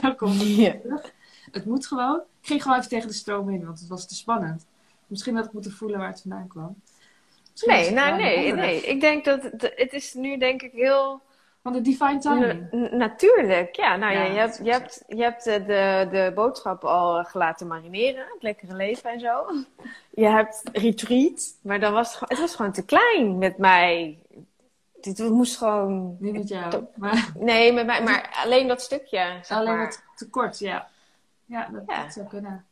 [0.00, 0.80] dan komt het yeah.
[0.80, 1.12] terug.
[1.50, 2.20] Het moet gewoon.
[2.42, 4.66] Ik ging gewoon even tegen de stroom in, want het was te spannend.
[5.06, 6.82] Misschien had ik moeten voelen waar het vandaan kwam.
[7.66, 8.80] nee, nou, nee, nee.
[8.80, 11.22] Ik denk dat het, het is nu denk ik heel
[11.62, 12.90] van de divine timing.
[12.90, 13.96] natuurlijk, ja.
[13.96, 18.24] Nou, ja, je, hebt, je, hebt, je hebt de, de, de boodschap al gelaten marineren.
[18.32, 19.44] Het lekkere leven en zo.
[20.14, 21.58] Je hebt retreat.
[21.62, 24.18] Maar dan was het, het was gewoon te klein met mij.
[25.00, 26.16] Dit moest gewoon...
[26.20, 26.84] Niet met jou.
[26.94, 27.32] Maar...
[27.38, 29.38] Nee, met mij, maar alleen dat stukje.
[29.42, 29.84] Zeg alleen maar.
[29.84, 30.88] wat tekort, ja.
[31.52, 32.02] Ja, dat, ja.
[32.02, 32.64] dat zou kunnen.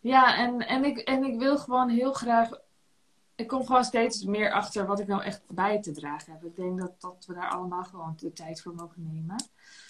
[0.00, 2.50] Ja, en, en, ik, en ik wil gewoon heel graag
[3.34, 6.44] ik kom gewoon steeds meer achter wat ik nou echt bij te dragen heb.
[6.44, 9.44] Ik denk dat, dat we daar allemaal gewoon de tijd voor mogen nemen.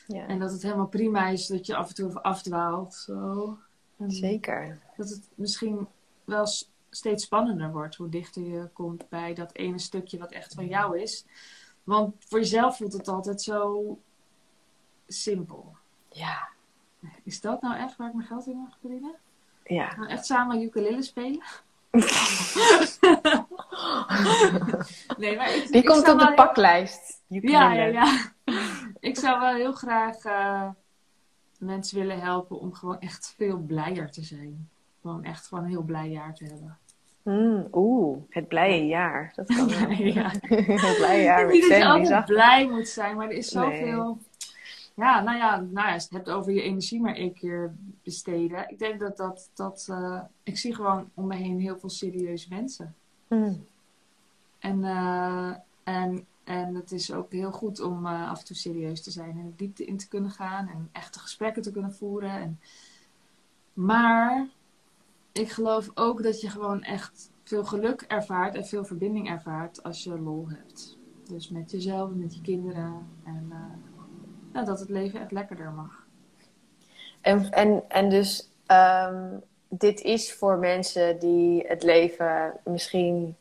[0.07, 0.27] Ja.
[0.27, 2.95] En dat het helemaal prima is dat je af en toe afdwaalt.
[2.95, 3.59] Zo.
[4.07, 4.81] Zeker.
[4.97, 5.89] Dat het misschien
[6.25, 6.47] wel
[6.91, 7.97] steeds spannender wordt.
[7.97, 11.27] Hoe dichter je komt bij dat ene stukje wat echt van jou is.
[11.85, 13.99] Want voor jezelf voelt het altijd zo
[15.07, 15.77] simpel.
[16.09, 16.52] Ja.
[17.23, 19.15] Is dat nou echt waar ik mijn geld in mag verdienen?
[19.65, 19.97] Ja.
[19.97, 21.43] Nou, echt samen ukulele spelen?
[25.19, 27.23] nee, maar ik, Die ik komt op de paklijst.
[27.27, 28.33] Ja, ja, ja.
[29.01, 30.69] ik zou wel heel graag eh,
[31.59, 34.69] mensen willen helpen om gewoon echt veel blijer te zijn.
[35.01, 36.79] Gewoon echt gewoon een heel blij jaar te hebben.
[37.23, 39.33] Mm, Oeh, het blije jaar.
[39.35, 39.91] Dat kan wel.
[40.13, 40.33] Jaar.
[40.33, 43.95] het blije jaar met Niet dat je altijd blij moet zijn, maar er is Nee.
[44.95, 47.75] Ja, nou ja, nou ja, als je het hebt over je energie maar één keer
[48.03, 48.71] besteden.
[48.71, 49.51] Ik denk dat dat...
[49.55, 52.95] dat eh, ik zie gewoon om me heen heel veel serieuze mensen.
[53.29, 53.65] Mm.
[54.59, 59.03] En, eh, en, en het is ook heel goed om eh, af en toe serieus
[59.03, 62.31] te zijn en de diepte in te kunnen gaan en echte gesprekken te kunnen voeren.
[62.31, 62.61] En...
[63.73, 64.49] Maar
[65.33, 70.05] ik geloof ook dat je gewoon echt veel geluk ervaart en veel verbinding ervaart als
[70.05, 70.99] je lol hebt.
[71.29, 73.07] Dus met jezelf met je kinderen.
[73.25, 73.53] En
[74.53, 76.05] nou, dat het leven echt lekkerder mag.
[77.21, 79.25] En, en, en dus ehm,
[79.69, 83.37] dit is voor mensen die het leven misschien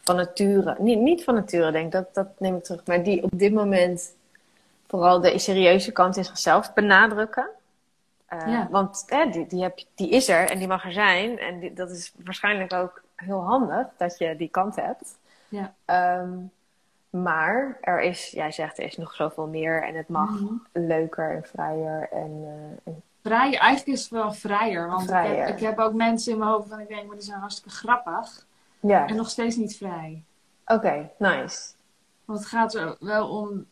[0.00, 3.22] van nature, niet, niet van nature denk ik, dat, dat neem ik terug, maar die
[3.22, 4.14] op dit moment
[4.86, 7.48] vooral de serieuze kant in zichzelf benadrukken.
[8.26, 8.68] Eh, Ja.
[8.70, 11.38] Want die, die, heb, die is er en die mag er zijn.
[11.38, 15.18] En die- dat is waarschijnlijk ook heel handig dat je die kant hebt.
[15.48, 15.74] Ja.
[15.84, 16.32] Ehm,
[17.22, 20.54] maar er is, jij zegt, er is nog zoveel meer en het mag Mhm.
[20.72, 24.88] leuker en vrijer en, eh, en Vrijer, eigenlijk is het wel vrijer.
[24.88, 27.24] Want Ik, heb, ik heb ook mensen in mijn hoofd van ik denk, maar die
[27.24, 28.46] zijn hartstikke grappig.
[28.80, 30.22] Ja, En nog steeds niet vrij.
[30.66, 31.72] oké, nice.
[32.24, 33.66] Want het gaat er wel om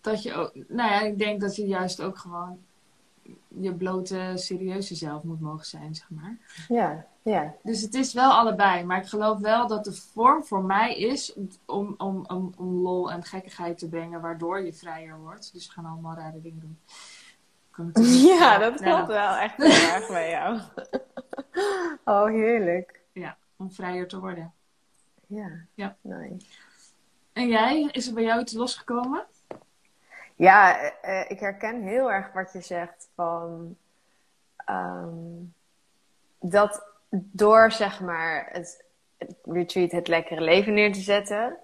[0.00, 2.58] dat je ook, nou ja, ik denk dat je juist ook gewoon
[3.58, 6.38] je blote, serieuze zelf moet mogen zijn, zeg maar.
[6.68, 7.54] Ja, ja.
[7.62, 11.34] Dus het is wel allebei, maar ik geloof wel dat de vorm voor mij is
[11.66, 15.52] om, om, om, om lol en gekkigheid te brengen, waardoor je vrijer wordt.
[15.52, 16.78] Dus we gaan allemaal rare dingen doen.
[18.28, 20.58] Ja, dat klopt wel echt heel erg bij jou.
[22.04, 23.00] Oh, heerlijk.
[23.12, 24.52] Ja, om vrijer te worden.
[25.26, 25.96] Ja, Ja.
[26.00, 26.46] nice.
[27.32, 29.26] En jij, is er bij jou iets losgekomen?
[30.40, 33.76] Ja, eh, eh, ik herken heel erg wat je zegt van
[34.56, 35.08] ehm,
[36.40, 38.84] dat door zeg maar het,
[39.18, 41.56] het retreat, het lekkere leven neer te zetten,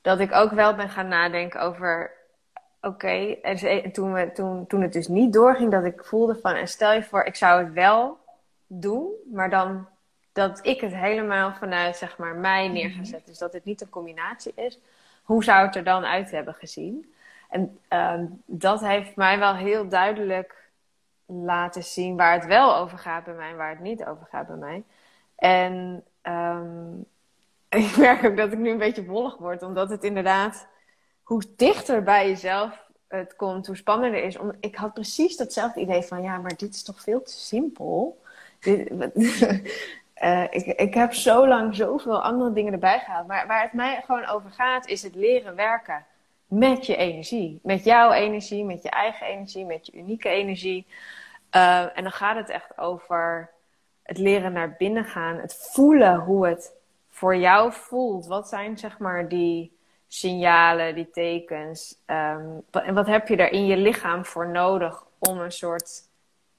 [0.00, 2.12] dat ik ook wel ben gaan nadenken over
[2.80, 6.68] oké, en toen, we, toen, toen het dus niet doorging, dat ik voelde van en
[6.68, 8.18] stel je voor, ik zou het wel
[8.66, 9.88] doen, maar dan
[10.32, 13.80] dat ik het helemaal vanuit zeg maar mij neer ga zetten, dus dat het niet
[13.80, 14.78] een combinatie is.
[15.22, 17.12] Hoe zou het er dan uit hebben gezien?
[17.48, 20.70] En ehm, dat heeft mij wel heel duidelijk
[21.26, 24.46] laten zien waar het wel over gaat bij mij en waar het niet over gaat
[24.46, 24.84] bij mij.
[25.36, 26.98] En ehm,
[27.84, 30.66] ik merk ook dat ik nu een beetje wollig word, omdat het inderdaad,
[31.22, 34.38] hoe dichter bij jezelf het komt, hoe spannender is.
[34.38, 38.20] Om, ik had precies datzelfde idee van, ja, maar dit is toch veel te simpel.
[40.18, 43.26] Eh, ik, ik heb zo lang zoveel andere dingen erbij gehaald.
[43.26, 46.06] Maar waar het mij gewoon over gaat, is het leren werken
[46.48, 47.60] met je energie.
[47.62, 50.86] Met jouw energie, met je eigen energie, met je unieke energie.
[51.56, 53.50] Uh, en dan gaat het echt over
[54.02, 55.36] het leren naar binnen gaan.
[55.36, 56.72] Het voelen hoe het
[57.08, 58.26] voor jou voelt.
[58.26, 59.76] Wat zijn zeg maar die
[60.08, 61.98] signalen, die tekens?
[62.06, 66.08] Um, en wat heb je daar in je lichaam voor nodig om een soort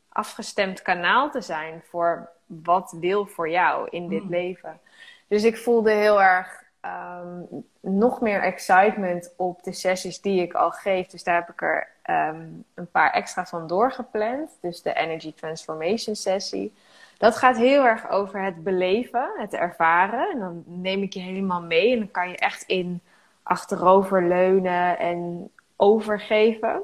[0.09, 4.29] afgestemd kanaal te zijn voor wat wil voor jou in dit mm.
[4.29, 4.79] leven?
[5.27, 10.71] Dus ik voelde heel erg um, nog meer excitement op de sessies die ik al
[10.71, 11.07] geef.
[11.07, 14.57] Dus daar heb ik er um, een paar extra van doorgepland.
[14.61, 16.73] Dus de Energy Transformation sessie.
[17.17, 20.29] Dat gaat heel erg over het beleven, het ervaren.
[20.31, 21.91] En dan neem ik je helemaal mee.
[21.91, 23.01] En dan kan je echt in
[23.43, 26.81] achterover leunen en overgeven.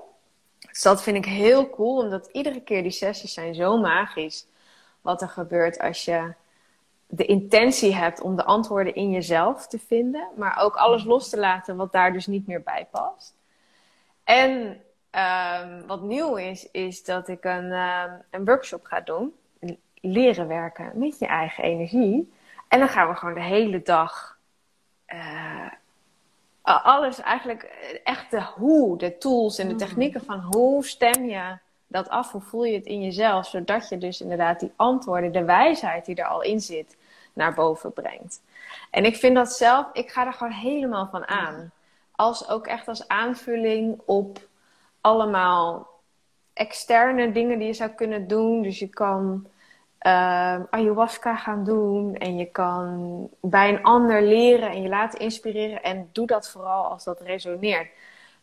[0.59, 1.97] Dus dat vind ik heel cool.
[2.03, 4.47] Omdat iedere keer die sessies zijn zo magisch.
[5.01, 6.33] Wat er gebeurt als je
[7.07, 11.39] de intentie hebt om de antwoorden in jezelf te vinden, maar ook alles los te
[11.39, 13.35] laten wat daar dus niet meer bij past.
[14.23, 14.81] En
[15.11, 19.33] um, wat nieuw is, is dat ik een, um, een workshop ga doen.
[20.01, 22.33] Leren werken met je eigen energie.
[22.67, 24.37] En dan gaan we gewoon de hele dag
[25.13, 25.71] uh,
[26.61, 27.63] alles eigenlijk,
[28.03, 31.57] echt de hoe, de tools en de technieken van hoe stem je
[31.95, 35.43] dat af, hoe voel je het in jezelf, zodat je dus inderdaad die antwoorden, de
[35.43, 36.97] wijsheid die er al in zit,
[37.33, 38.41] naar boven brengt.
[38.91, 41.71] En ik vind dat zelf, ik ga er gewoon helemaal van aan.
[42.11, 44.47] Als ook echt als aanvulling op
[45.01, 45.87] allemaal
[46.53, 48.61] externe dingen die je zou kunnen doen.
[48.61, 49.47] Dus je kan
[49.97, 52.15] ehm, ayahuasca gaan doen.
[52.15, 55.83] En je kan bij een ander leren en je laten inspireren.
[55.83, 57.89] En doe dat vooral als dat resoneert.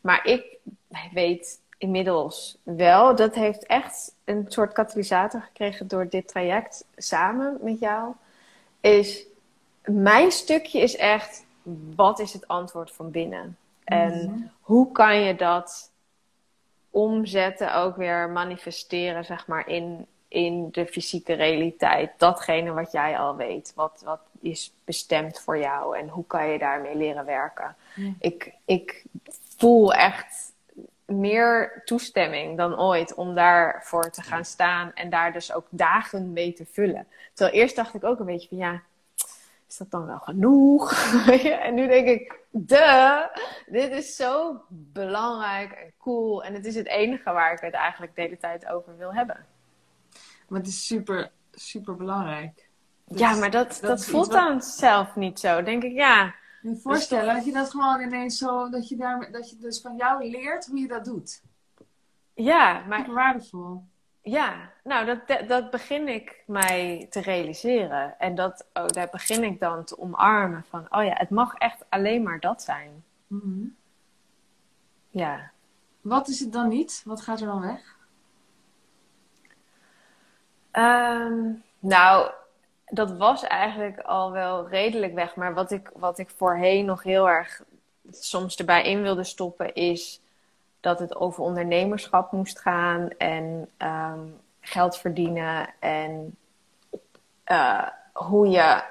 [0.01, 0.59] Maar ik
[1.13, 7.79] weet inmiddels wel, dat heeft echt een soort katalysator gekregen door dit traject samen met
[7.79, 8.13] jou.
[8.81, 9.27] Is
[9.85, 11.45] mijn stukje is echt,
[11.97, 13.57] wat is het antwoord van binnen?
[13.85, 14.41] En Mhm.
[14.61, 15.91] hoe kan je dat
[16.91, 22.11] omzetten, ook weer manifesteren, zeg maar, in, in de fysieke realiteit?
[22.17, 26.59] Datgene wat jij al weet, wat, wat is bestemd voor jou en hoe kan je
[26.59, 27.77] daarmee leren werken?
[28.19, 29.05] Ik, ik
[29.57, 30.51] voel echt
[31.13, 36.53] meer toestemming dan ooit om daarvoor te gaan staan en daar dus ook dagen mee
[36.53, 37.07] te vullen.
[37.33, 38.83] Terwijl eerst dacht ik ook een beetje van ja,
[39.69, 40.93] is dat dan wel genoeg?
[41.67, 43.29] en nu denk ik, de,
[43.67, 46.45] dit is zo belangrijk en cool.
[46.45, 49.47] En het is het enige waar ik het eigenlijk de hele tijd over wil hebben.
[50.49, 52.69] Maar het is super, super belangrijk.
[53.07, 55.63] Dus ja, maar dat, dat voelt wat- dan zelf niet zo.
[55.63, 56.35] Denk ik, ja.
[56.63, 59.81] Je je voorstellen dat je dat gewoon ineens zo, dat je, daar, dat je dus
[59.81, 61.43] van jou leert hoe je dat doet.
[62.35, 63.85] Ja, maar Super waardevol.
[64.23, 68.19] Ja, nou, dat, dat, dat begin ik mij te realiseren.
[68.19, 71.85] En dat, oh, daar begin ik dan te omarmen van, oh ja, het mag echt
[71.89, 73.05] alleen maar dat zijn.
[73.27, 73.67] Mhm.
[75.11, 75.51] Ja.
[76.01, 77.03] Wat is het dan niet?
[77.05, 77.97] Wat gaat er dan weg?
[80.71, 82.31] Ehm, nou,
[82.95, 85.37] dat was eigenlijk al wel redelijk weg.
[85.37, 87.63] Maar wat ik, wat ik voorheen nog heel erg
[88.11, 90.21] soms erbij in wilde stoppen, is
[90.81, 94.21] dat het over ondernemerschap moest gaan en ehm,
[94.61, 96.37] geld verdienen en
[97.45, 98.83] eh, hoe je.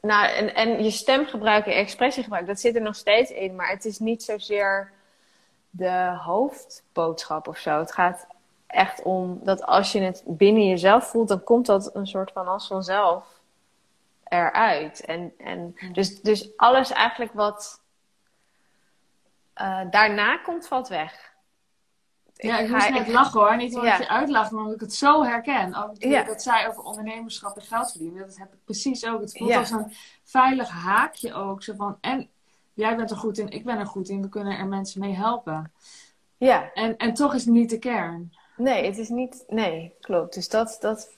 [0.00, 3.56] Nou, en, en je stem gebruiken, je expressie gebruiken, dat zit er nog steeds in,
[3.56, 4.92] maar het is niet zozeer
[5.70, 7.78] de hoofdboodschap of zo.
[7.78, 8.26] Het gaat
[8.68, 12.48] echt om dat als je het binnen jezelf voelt, dan komt dat een soort van
[12.48, 13.40] als vanzelf
[14.24, 15.00] eruit.
[15.04, 17.80] En, en dus, dus alles eigenlijk wat
[19.52, 21.26] eh, daarna komt, valt weg.
[22.34, 23.56] Ja, ik moest net lachen hoor.
[23.56, 23.98] Niet omdat Ja.
[23.98, 25.74] je uitlacht, maar omdat ik het zo herken.
[25.74, 26.22] Ook Ja.
[26.22, 28.26] dat zei over ondernemerschap en geld verdienen.
[28.26, 29.20] Dat heb ik precies ook.
[29.20, 29.58] Het voelt Ja.
[29.58, 29.92] als een
[30.24, 31.62] veilig haakje ook.
[31.62, 32.28] Zo van, en
[32.74, 34.22] jij bent er goed in, ik ben er goed in.
[34.22, 35.72] We kunnen er mensen mee helpen.
[36.36, 38.32] Ja, En, en toch is het niet de kern.
[38.58, 39.44] Nee, het is niet.
[39.48, 40.34] Nee, klopt.
[40.34, 40.78] Dus dat.
[40.80, 41.10] dat...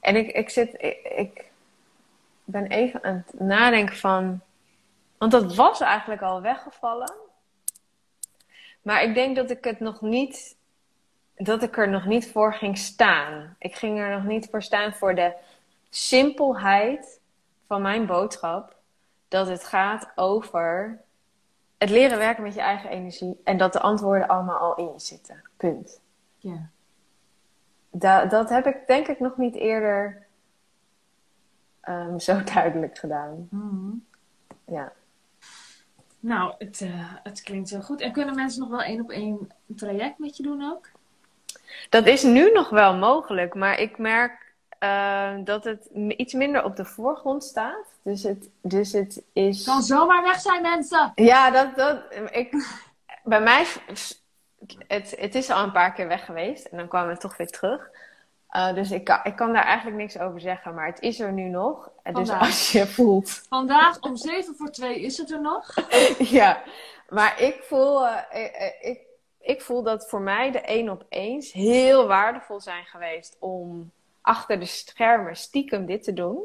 [0.00, 0.74] En ik, ik zit.
[0.74, 1.50] Ik, ik
[2.44, 4.40] ben even aan het nadenken van.
[5.18, 7.12] Want dat was eigenlijk al weggevallen.
[8.82, 10.56] Maar ik denk dat ik het nog niet.
[11.36, 13.56] Dat ik er nog niet voor ging staan.
[13.58, 15.32] Ik ging er nog niet voor staan voor de
[15.90, 17.20] simpelheid
[17.66, 18.76] van mijn boodschap.
[19.28, 21.00] Dat het gaat over
[21.78, 23.40] het leren werken met je eigen energie.
[23.44, 25.42] En dat de antwoorden allemaal al in je zitten.
[25.56, 26.01] Punt.
[26.42, 26.70] Ja.
[27.90, 30.26] Da dat heb ik denk ik nog niet eerder
[31.80, 33.48] ehm, zo duidelijk gedaan.
[33.50, 33.94] Mhm.
[34.66, 34.92] Ja.
[36.20, 38.00] Nou, het, eh, het klinkt heel goed.
[38.00, 40.88] En kunnen mensen nog wel één op één traject met je doen ook?
[41.88, 46.76] Dat is nu nog wel mogelijk, maar ik merk eh, dat het iets minder op
[46.76, 47.86] de voorgrond staat.
[48.02, 49.64] Dus het, dus het is.
[49.64, 51.12] Kan zomaar weg zijn, mensen!
[51.14, 52.66] Ja, dat, dat, ik,
[53.24, 53.66] bij mij,
[54.88, 57.50] het, het is al een paar keer weg geweest en dan kwam het toch weer
[57.50, 57.90] terug.
[58.48, 61.32] Eh, dus ik kan, ik kan daar eigenlijk niks over zeggen, maar het is er
[61.32, 61.90] nu nog.
[62.12, 65.74] Dus als je voelt, Vandaag om 7 voor 2 is het er nog.
[66.18, 66.62] ja,
[67.08, 69.00] maar ik voel, eh, ik, ik- ik,
[69.40, 73.90] ik voel dat voor mij de één op eens heel waardevol zijn geweest om
[74.20, 76.42] achter de schermen stiekem dit te doen.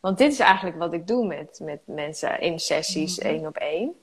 [0.00, 3.26] Want dit is eigenlijk wat ik doe met, met mensen in sessies Mhm.
[3.28, 4.00] één op één.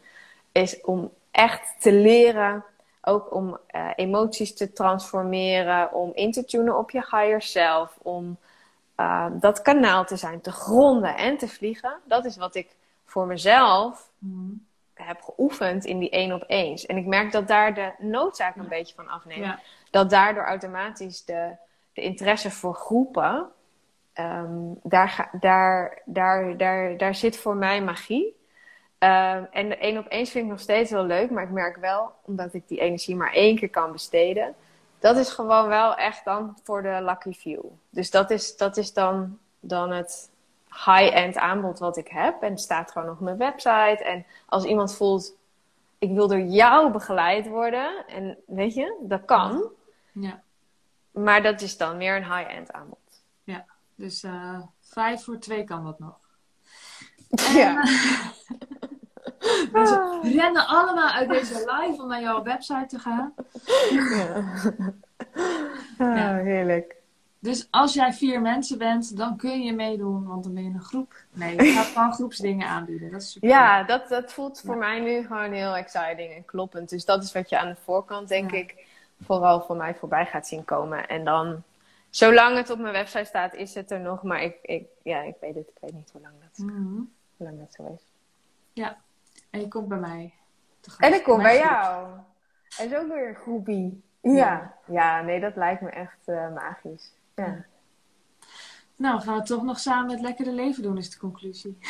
[0.52, 2.64] Is om echt te leren,
[3.06, 8.38] ook om eh, emoties te transformeren, om in te tunen op je higher self, om
[8.96, 11.94] eh, dat kanaal te zijn, te gronden en te vliegen.
[12.04, 12.76] Dat is wat ik
[13.06, 14.52] voor mezelf Mhm.
[14.94, 16.86] heb geoefend in die één op eens.
[16.86, 18.70] En ik merk dat daar de noodzaak een Ja.
[18.70, 19.46] beetje van afneemt.
[19.46, 19.60] Ja.
[19.92, 21.50] Dat daardoor automatisch de,
[21.94, 23.48] de interesse voor groepen,
[24.14, 28.36] ehm, daar, daar, daar, daar, daar zit voor mij magie.
[29.04, 31.78] Ehm, en de één op eens vind ik nog steeds wel leuk, maar ik merk
[31.78, 34.56] wel, omdat ik die energie maar één keer kan besteden,
[35.00, 37.64] dat is gewoon wel echt dan voor de lucky few.
[37.90, 40.30] Dus dat is, dat is dan, dan het
[40.68, 42.42] high-end aanbod wat ik heb.
[42.42, 44.04] En het staat gewoon op mijn website.
[44.04, 45.36] En als iemand voelt,
[45.98, 49.70] ik wil door jou begeleid worden, en weet je, dat kan.
[50.12, 50.42] Ja.
[51.12, 52.98] Maar dat is dan meer een high-end aanbod.
[53.96, 56.20] Dus eh 5 voor 2 kan dat nog.
[57.54, 57.84] Ja.
[59.74, 63.34] Mensen rennen allemaal uit deze live om naar jouw website te gaan.
[63.90, 64.44] ja.
[65.98, 66.96] Ah, heerlijk.
[67.40, 70.82] Dus als jij vier mensen bent, dan kun je meedoen, want dan ben je een
[70.82, 71.14] groep.
[71.32, 73.12] Nee, je gaat gewoon groepsdingen aanbieden.
[73.12, 73.50] Dat is super.
[73.50, 76.90] Ja, dat, dat voelt voor mij nu gewoon heel exciting en kloppend.
[76.90, 78.58] Dus dat is wat je aan de voorkant, denk Ja.
[78.58, 78.86] ik,
[79.24, 81.08] vooral voor mij voorbij gaat zien komen.
[81.08, 81.64] En dan,
[82.10, 84.24] zolang het op mijn website staat, is het er nog.
[84.24, 85.68] Maar ik, ik, ja, ik weet het.
[85.68, 86.94] Ik weet niet hoe lang dat, Mhm.
[87.38, 88.02] hoe lang dat zo is.
[89.54, 90.34] En je komt bij mij.
[90.98, 91.72] En ik kom bij groep.
[91.72, 92.08] jou.
[92.78, 94.04] En is ook weer een groepie.
[94.22, 94.74] Ja.
[94.86, 97.14] ja, nee, dat lijkt me echt eh, magisch.
[97.36, 97.66] Ja.
[98.96, 101.78] Nou, gaan we toch nog samen het lekkere leven doen, is de conclusie.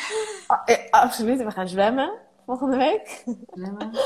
[0.46, 1.42] Ah, eh, absoluut.
[1.42, 2.12] We gaan zwemmen
[2.46, 3.24] volgende week.
[3.50, 3.90] Remmen.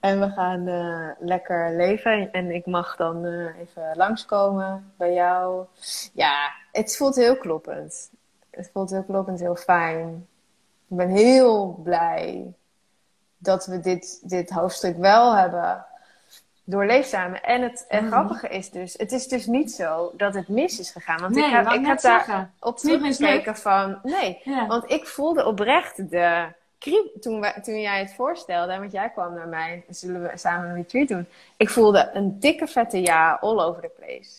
[0.00, 2.32] En we gaan eh, lekker leven.
[2.32, 5.66] En ik mag dan eh, even langskomen bij jou.
[6.12, 8.10] Ja, het voelt heel kloppend.
[8.50, 10.26] Het voelt heel kloppend, heel fijn.
[10.88, 12.54] Ik ben heel blij
[13.42, 15.84] dat we dit, dit hoofdstuk wel hebben
[16.64, 17.42] doorleefd samen.
[17.42, 18.12] En het en Mhm.
[18.12, 21.20] grappige is dus, het is dus niet zo dat het mis is gegaan.
[21.20, 23.98] Want Nee, ik heb, ik heb daar op teruggekeken van...
[24.02, 24.66] Nee, Ja.
[24.66, 26.46] want ik voelde oprecht de
[26.78, 28.78] kriep toen, toen jij het voorstelde.
[28.78, 31.26] Want jij kwam naar mij, zullen we samen een retreat doen.
[31.56, 34.30] Ik voelde een dikke vette ja all over the place.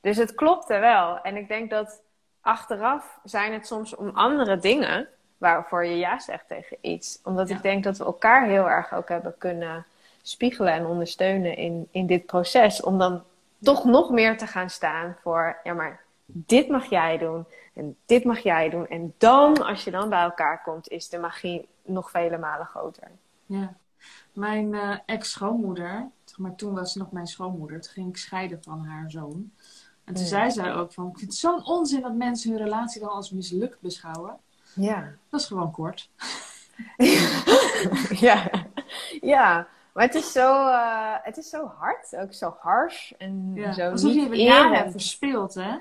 [0.00, 1.20] Dus het klopte wel.
[1.20, 2.00] En ik denk dat
[2.40, 7.18] achteraf zijn het soms om andere dingen waarvoor je ja zegt tegen iets.
[7.24, 7.56] Omdat Ja.
[7.56, 9.86] ik denk dat we elkaar heel erg ook hebben kunnen
[10.22, 12.82] spiegelen en ondersteunen in, in dit proces.
[12.82, 13.22] Om dan
[13.62, 18.24] toch nog meer te gaan staan voor, ja maar dit mag jij doen en dit
[18.24, 18.86] mag jij doen.
[18.88, 23.10] En dan, als je dan bij elkaar komt, is de magie nog vele malen groter.
[23.46, 23.74] Ja.
[24.32, 28.84] Mijn eh, ex-schoonmoeder, maar, toen was ze nog mijn schoonmoeder, toen ging ik scheiden van
[28.84, 29.50] haar zoon.
[30.04, 30.28] En toen Ja.
[30.28, 33.30] zei zij ook van, ik vind het zo'n onzin dat mensen hun relatie dan als
[33.30, 34.36] mislukt beschouwen.
[34.76, 35.12] Ja.
[35.28, 36.08] Dat is gewoon kort.
[38.26, 38.50] ja.
[39.20, 43.72] ja, maar het is zo, eh, het is zo hard, ook zo harsh en Ja.
[43.72, 45.76] zo Alsof niet je het jaren verspeeld, hè?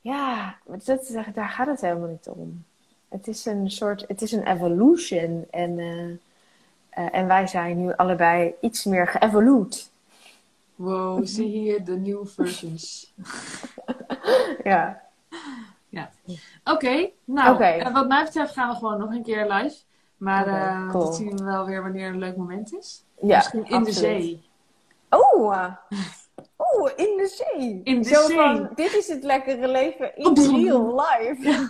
[0.00, 2.64] Ja, maar dat, daar gaat het helemaal niet om.
[3.08, 6.10] Het is een soort, het is een evolution en, eh,
[6.88, 9.90] eh, en wij zijn nu allebei iets meer geëvolued.
[10.74, 13.12] Wow, zie hier de nieuwe versions.
[14.64, 15.02] Ja.
[16.64, 19.76] Oké, nou, eh, wat mij betreft gaan we gewoon nog een keer live.
[20.16, 21.04] Maar eh, cool.
[21.04, 23.04] dat zien we wel weer wanneer een leuk moment is.
[23.20, 24.48] ja Misschien in de zee.
[25.10, 25.72] Oeh, eh,
[26.74, 27.80] oeh, in de zee.
[27.84, 28.36] In de Zo zee.
[28.36, 31.38] van, dit is het lekkere leven in real life.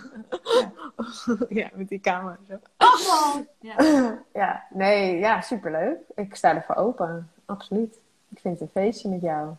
[1.49, 2.59] Ja, met die camera zo.
[2.77, 3.75] Oh, ja.
[4.33, 5.97] Ja, nee, ja, superleuk.
[6.15, 7.99] Ik sta ervoor open, absoluut.
[8.29, 9.49] Ik vind het een feestje met jou.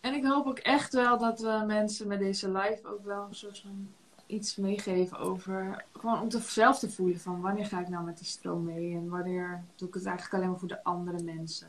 [0.00, 3.34] En ik hoop ook echt wel dat we mensen met deze live ook wel een
[3.34, 3.88] soort van
[4.30, 5.84] iets meegeven over.
[5.98, 8.94] Gewoon om te, zelf te voelen van wanneer ga ik nou met die stroom mee
[8.94, 11.68] en wanneer doe ik het eigenlijk alleen maar voor de andere mensen.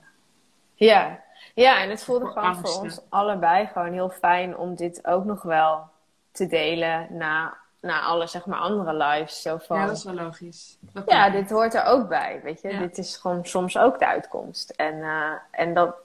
[0.74, 1.20] Ja,
[1.54, 5.26] ja en het voelde Voor gewoon voor ons allebei gewoon heel fijn om dit ook
[5.26, 5.90] nog wel
[6.32, 9.42] te delen na, na alle, zeg maar, andere lives.
[9.42, 10.78] Zo van, Ja, ja, dat is wel logisch.
[10.94, 11.32] Klopt.
[11.32, 12.70] dit hoort er ook bij, weet je.
[12.70, 12.80] Ja.
[12.80, 14.70] Dit is gewoon soms ook de uitkomst.
[14.70, 15.96] En, eh, en dat,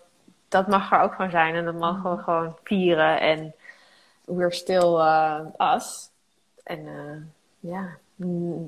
[0.49, 2.17] dat mag er ook gewoon zijn en dat mogen Mhm.
[2.17, 3.55] we gewoon vieren en
[4.25, 6.11] we're still uh, us.
[6.67, 7.23] En eh,
[7.71, 7.99] ja,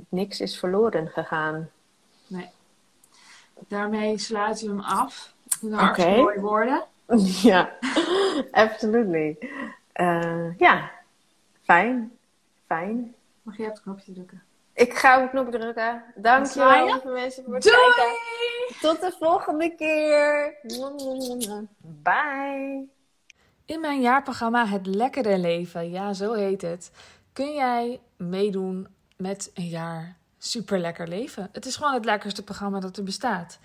[0.08, 1.70] niks is verloren gegaan.
[3.68, 5.34] Daarmee sluiten we hem af.
[5.60, 5.80] Dat Oké.
[5.80, 6.84] hartstikke mooie woorden.
[7.50, 7.72] ja,
[8.50, 9.38] absolutely.
[9.92, 10.90] Eh, ja,
[11.62, 12.12] fijn.
[12.66, 13.14] Fijn.
[13.42, 14.42] Mag jij op het knopje drukken?
[14.72, 16.04] Ik ga op de knop drukken.
[16.14, 17.76] Dankjewel, lieve mensen, voor het Doei!
[17.76, 18.16] kijken.
[18.80, 20.54] Tot de volgende keer.
[21.80, 22.86] Bye.
[23.64, 26.90] In mijn jaarprogramma Het Lekkere Leven, ja zo heet het,
[27.38, 28.86] kun jij meedoen
[29.16, 31.48] met een jaar super lekker leven.
[31.52, 33.58] Het is gewoon het lekkerste programma dat er bestaat.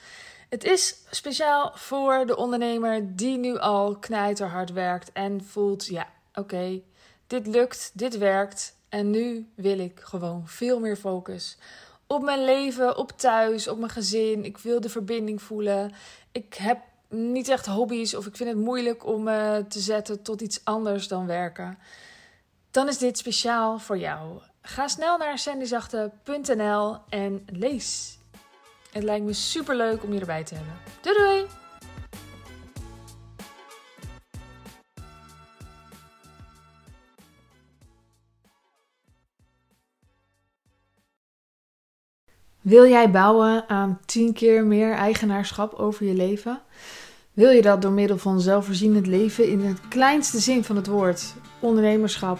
[0.49, 6.81] Het is speciaal voor de ondernemer die nu al knijterhard werkt en voelt, ja oké,
[7.27, 11.57] dit lukt, dit werkt en nu wil ik gewoon veel meer focus
[12.07, 14.45] op mijn leven, op thuis, op mijn gezin.
[14.45, 15.91] Ik wil de verbinding voelen.
[16.31, 20.41] Ik heb niet echt hobby's of ik vind het moeilijk om me te zetten tot
[20.41, 21.77] iets anders dan werken.
[22.73, 24.39] Dan is dit speciaal voor jou.
[24.61, 28.17] Ga snel naar sandyzachte.nl en lees.
[28.91, 30.73] Het lijkt me super leuk om je erbij te hebben.
[31.01, 31.45] Doei doei!
[42.61, 46.61] Wil jij bouwen aan 10 keer meer eigenaarschap over je leven?
[47.33, 51.33] Wil je dat door middel van zelfvoorzienend leven in het kleinste zin van het woord,
[51.59, 52.39] ondernemerschap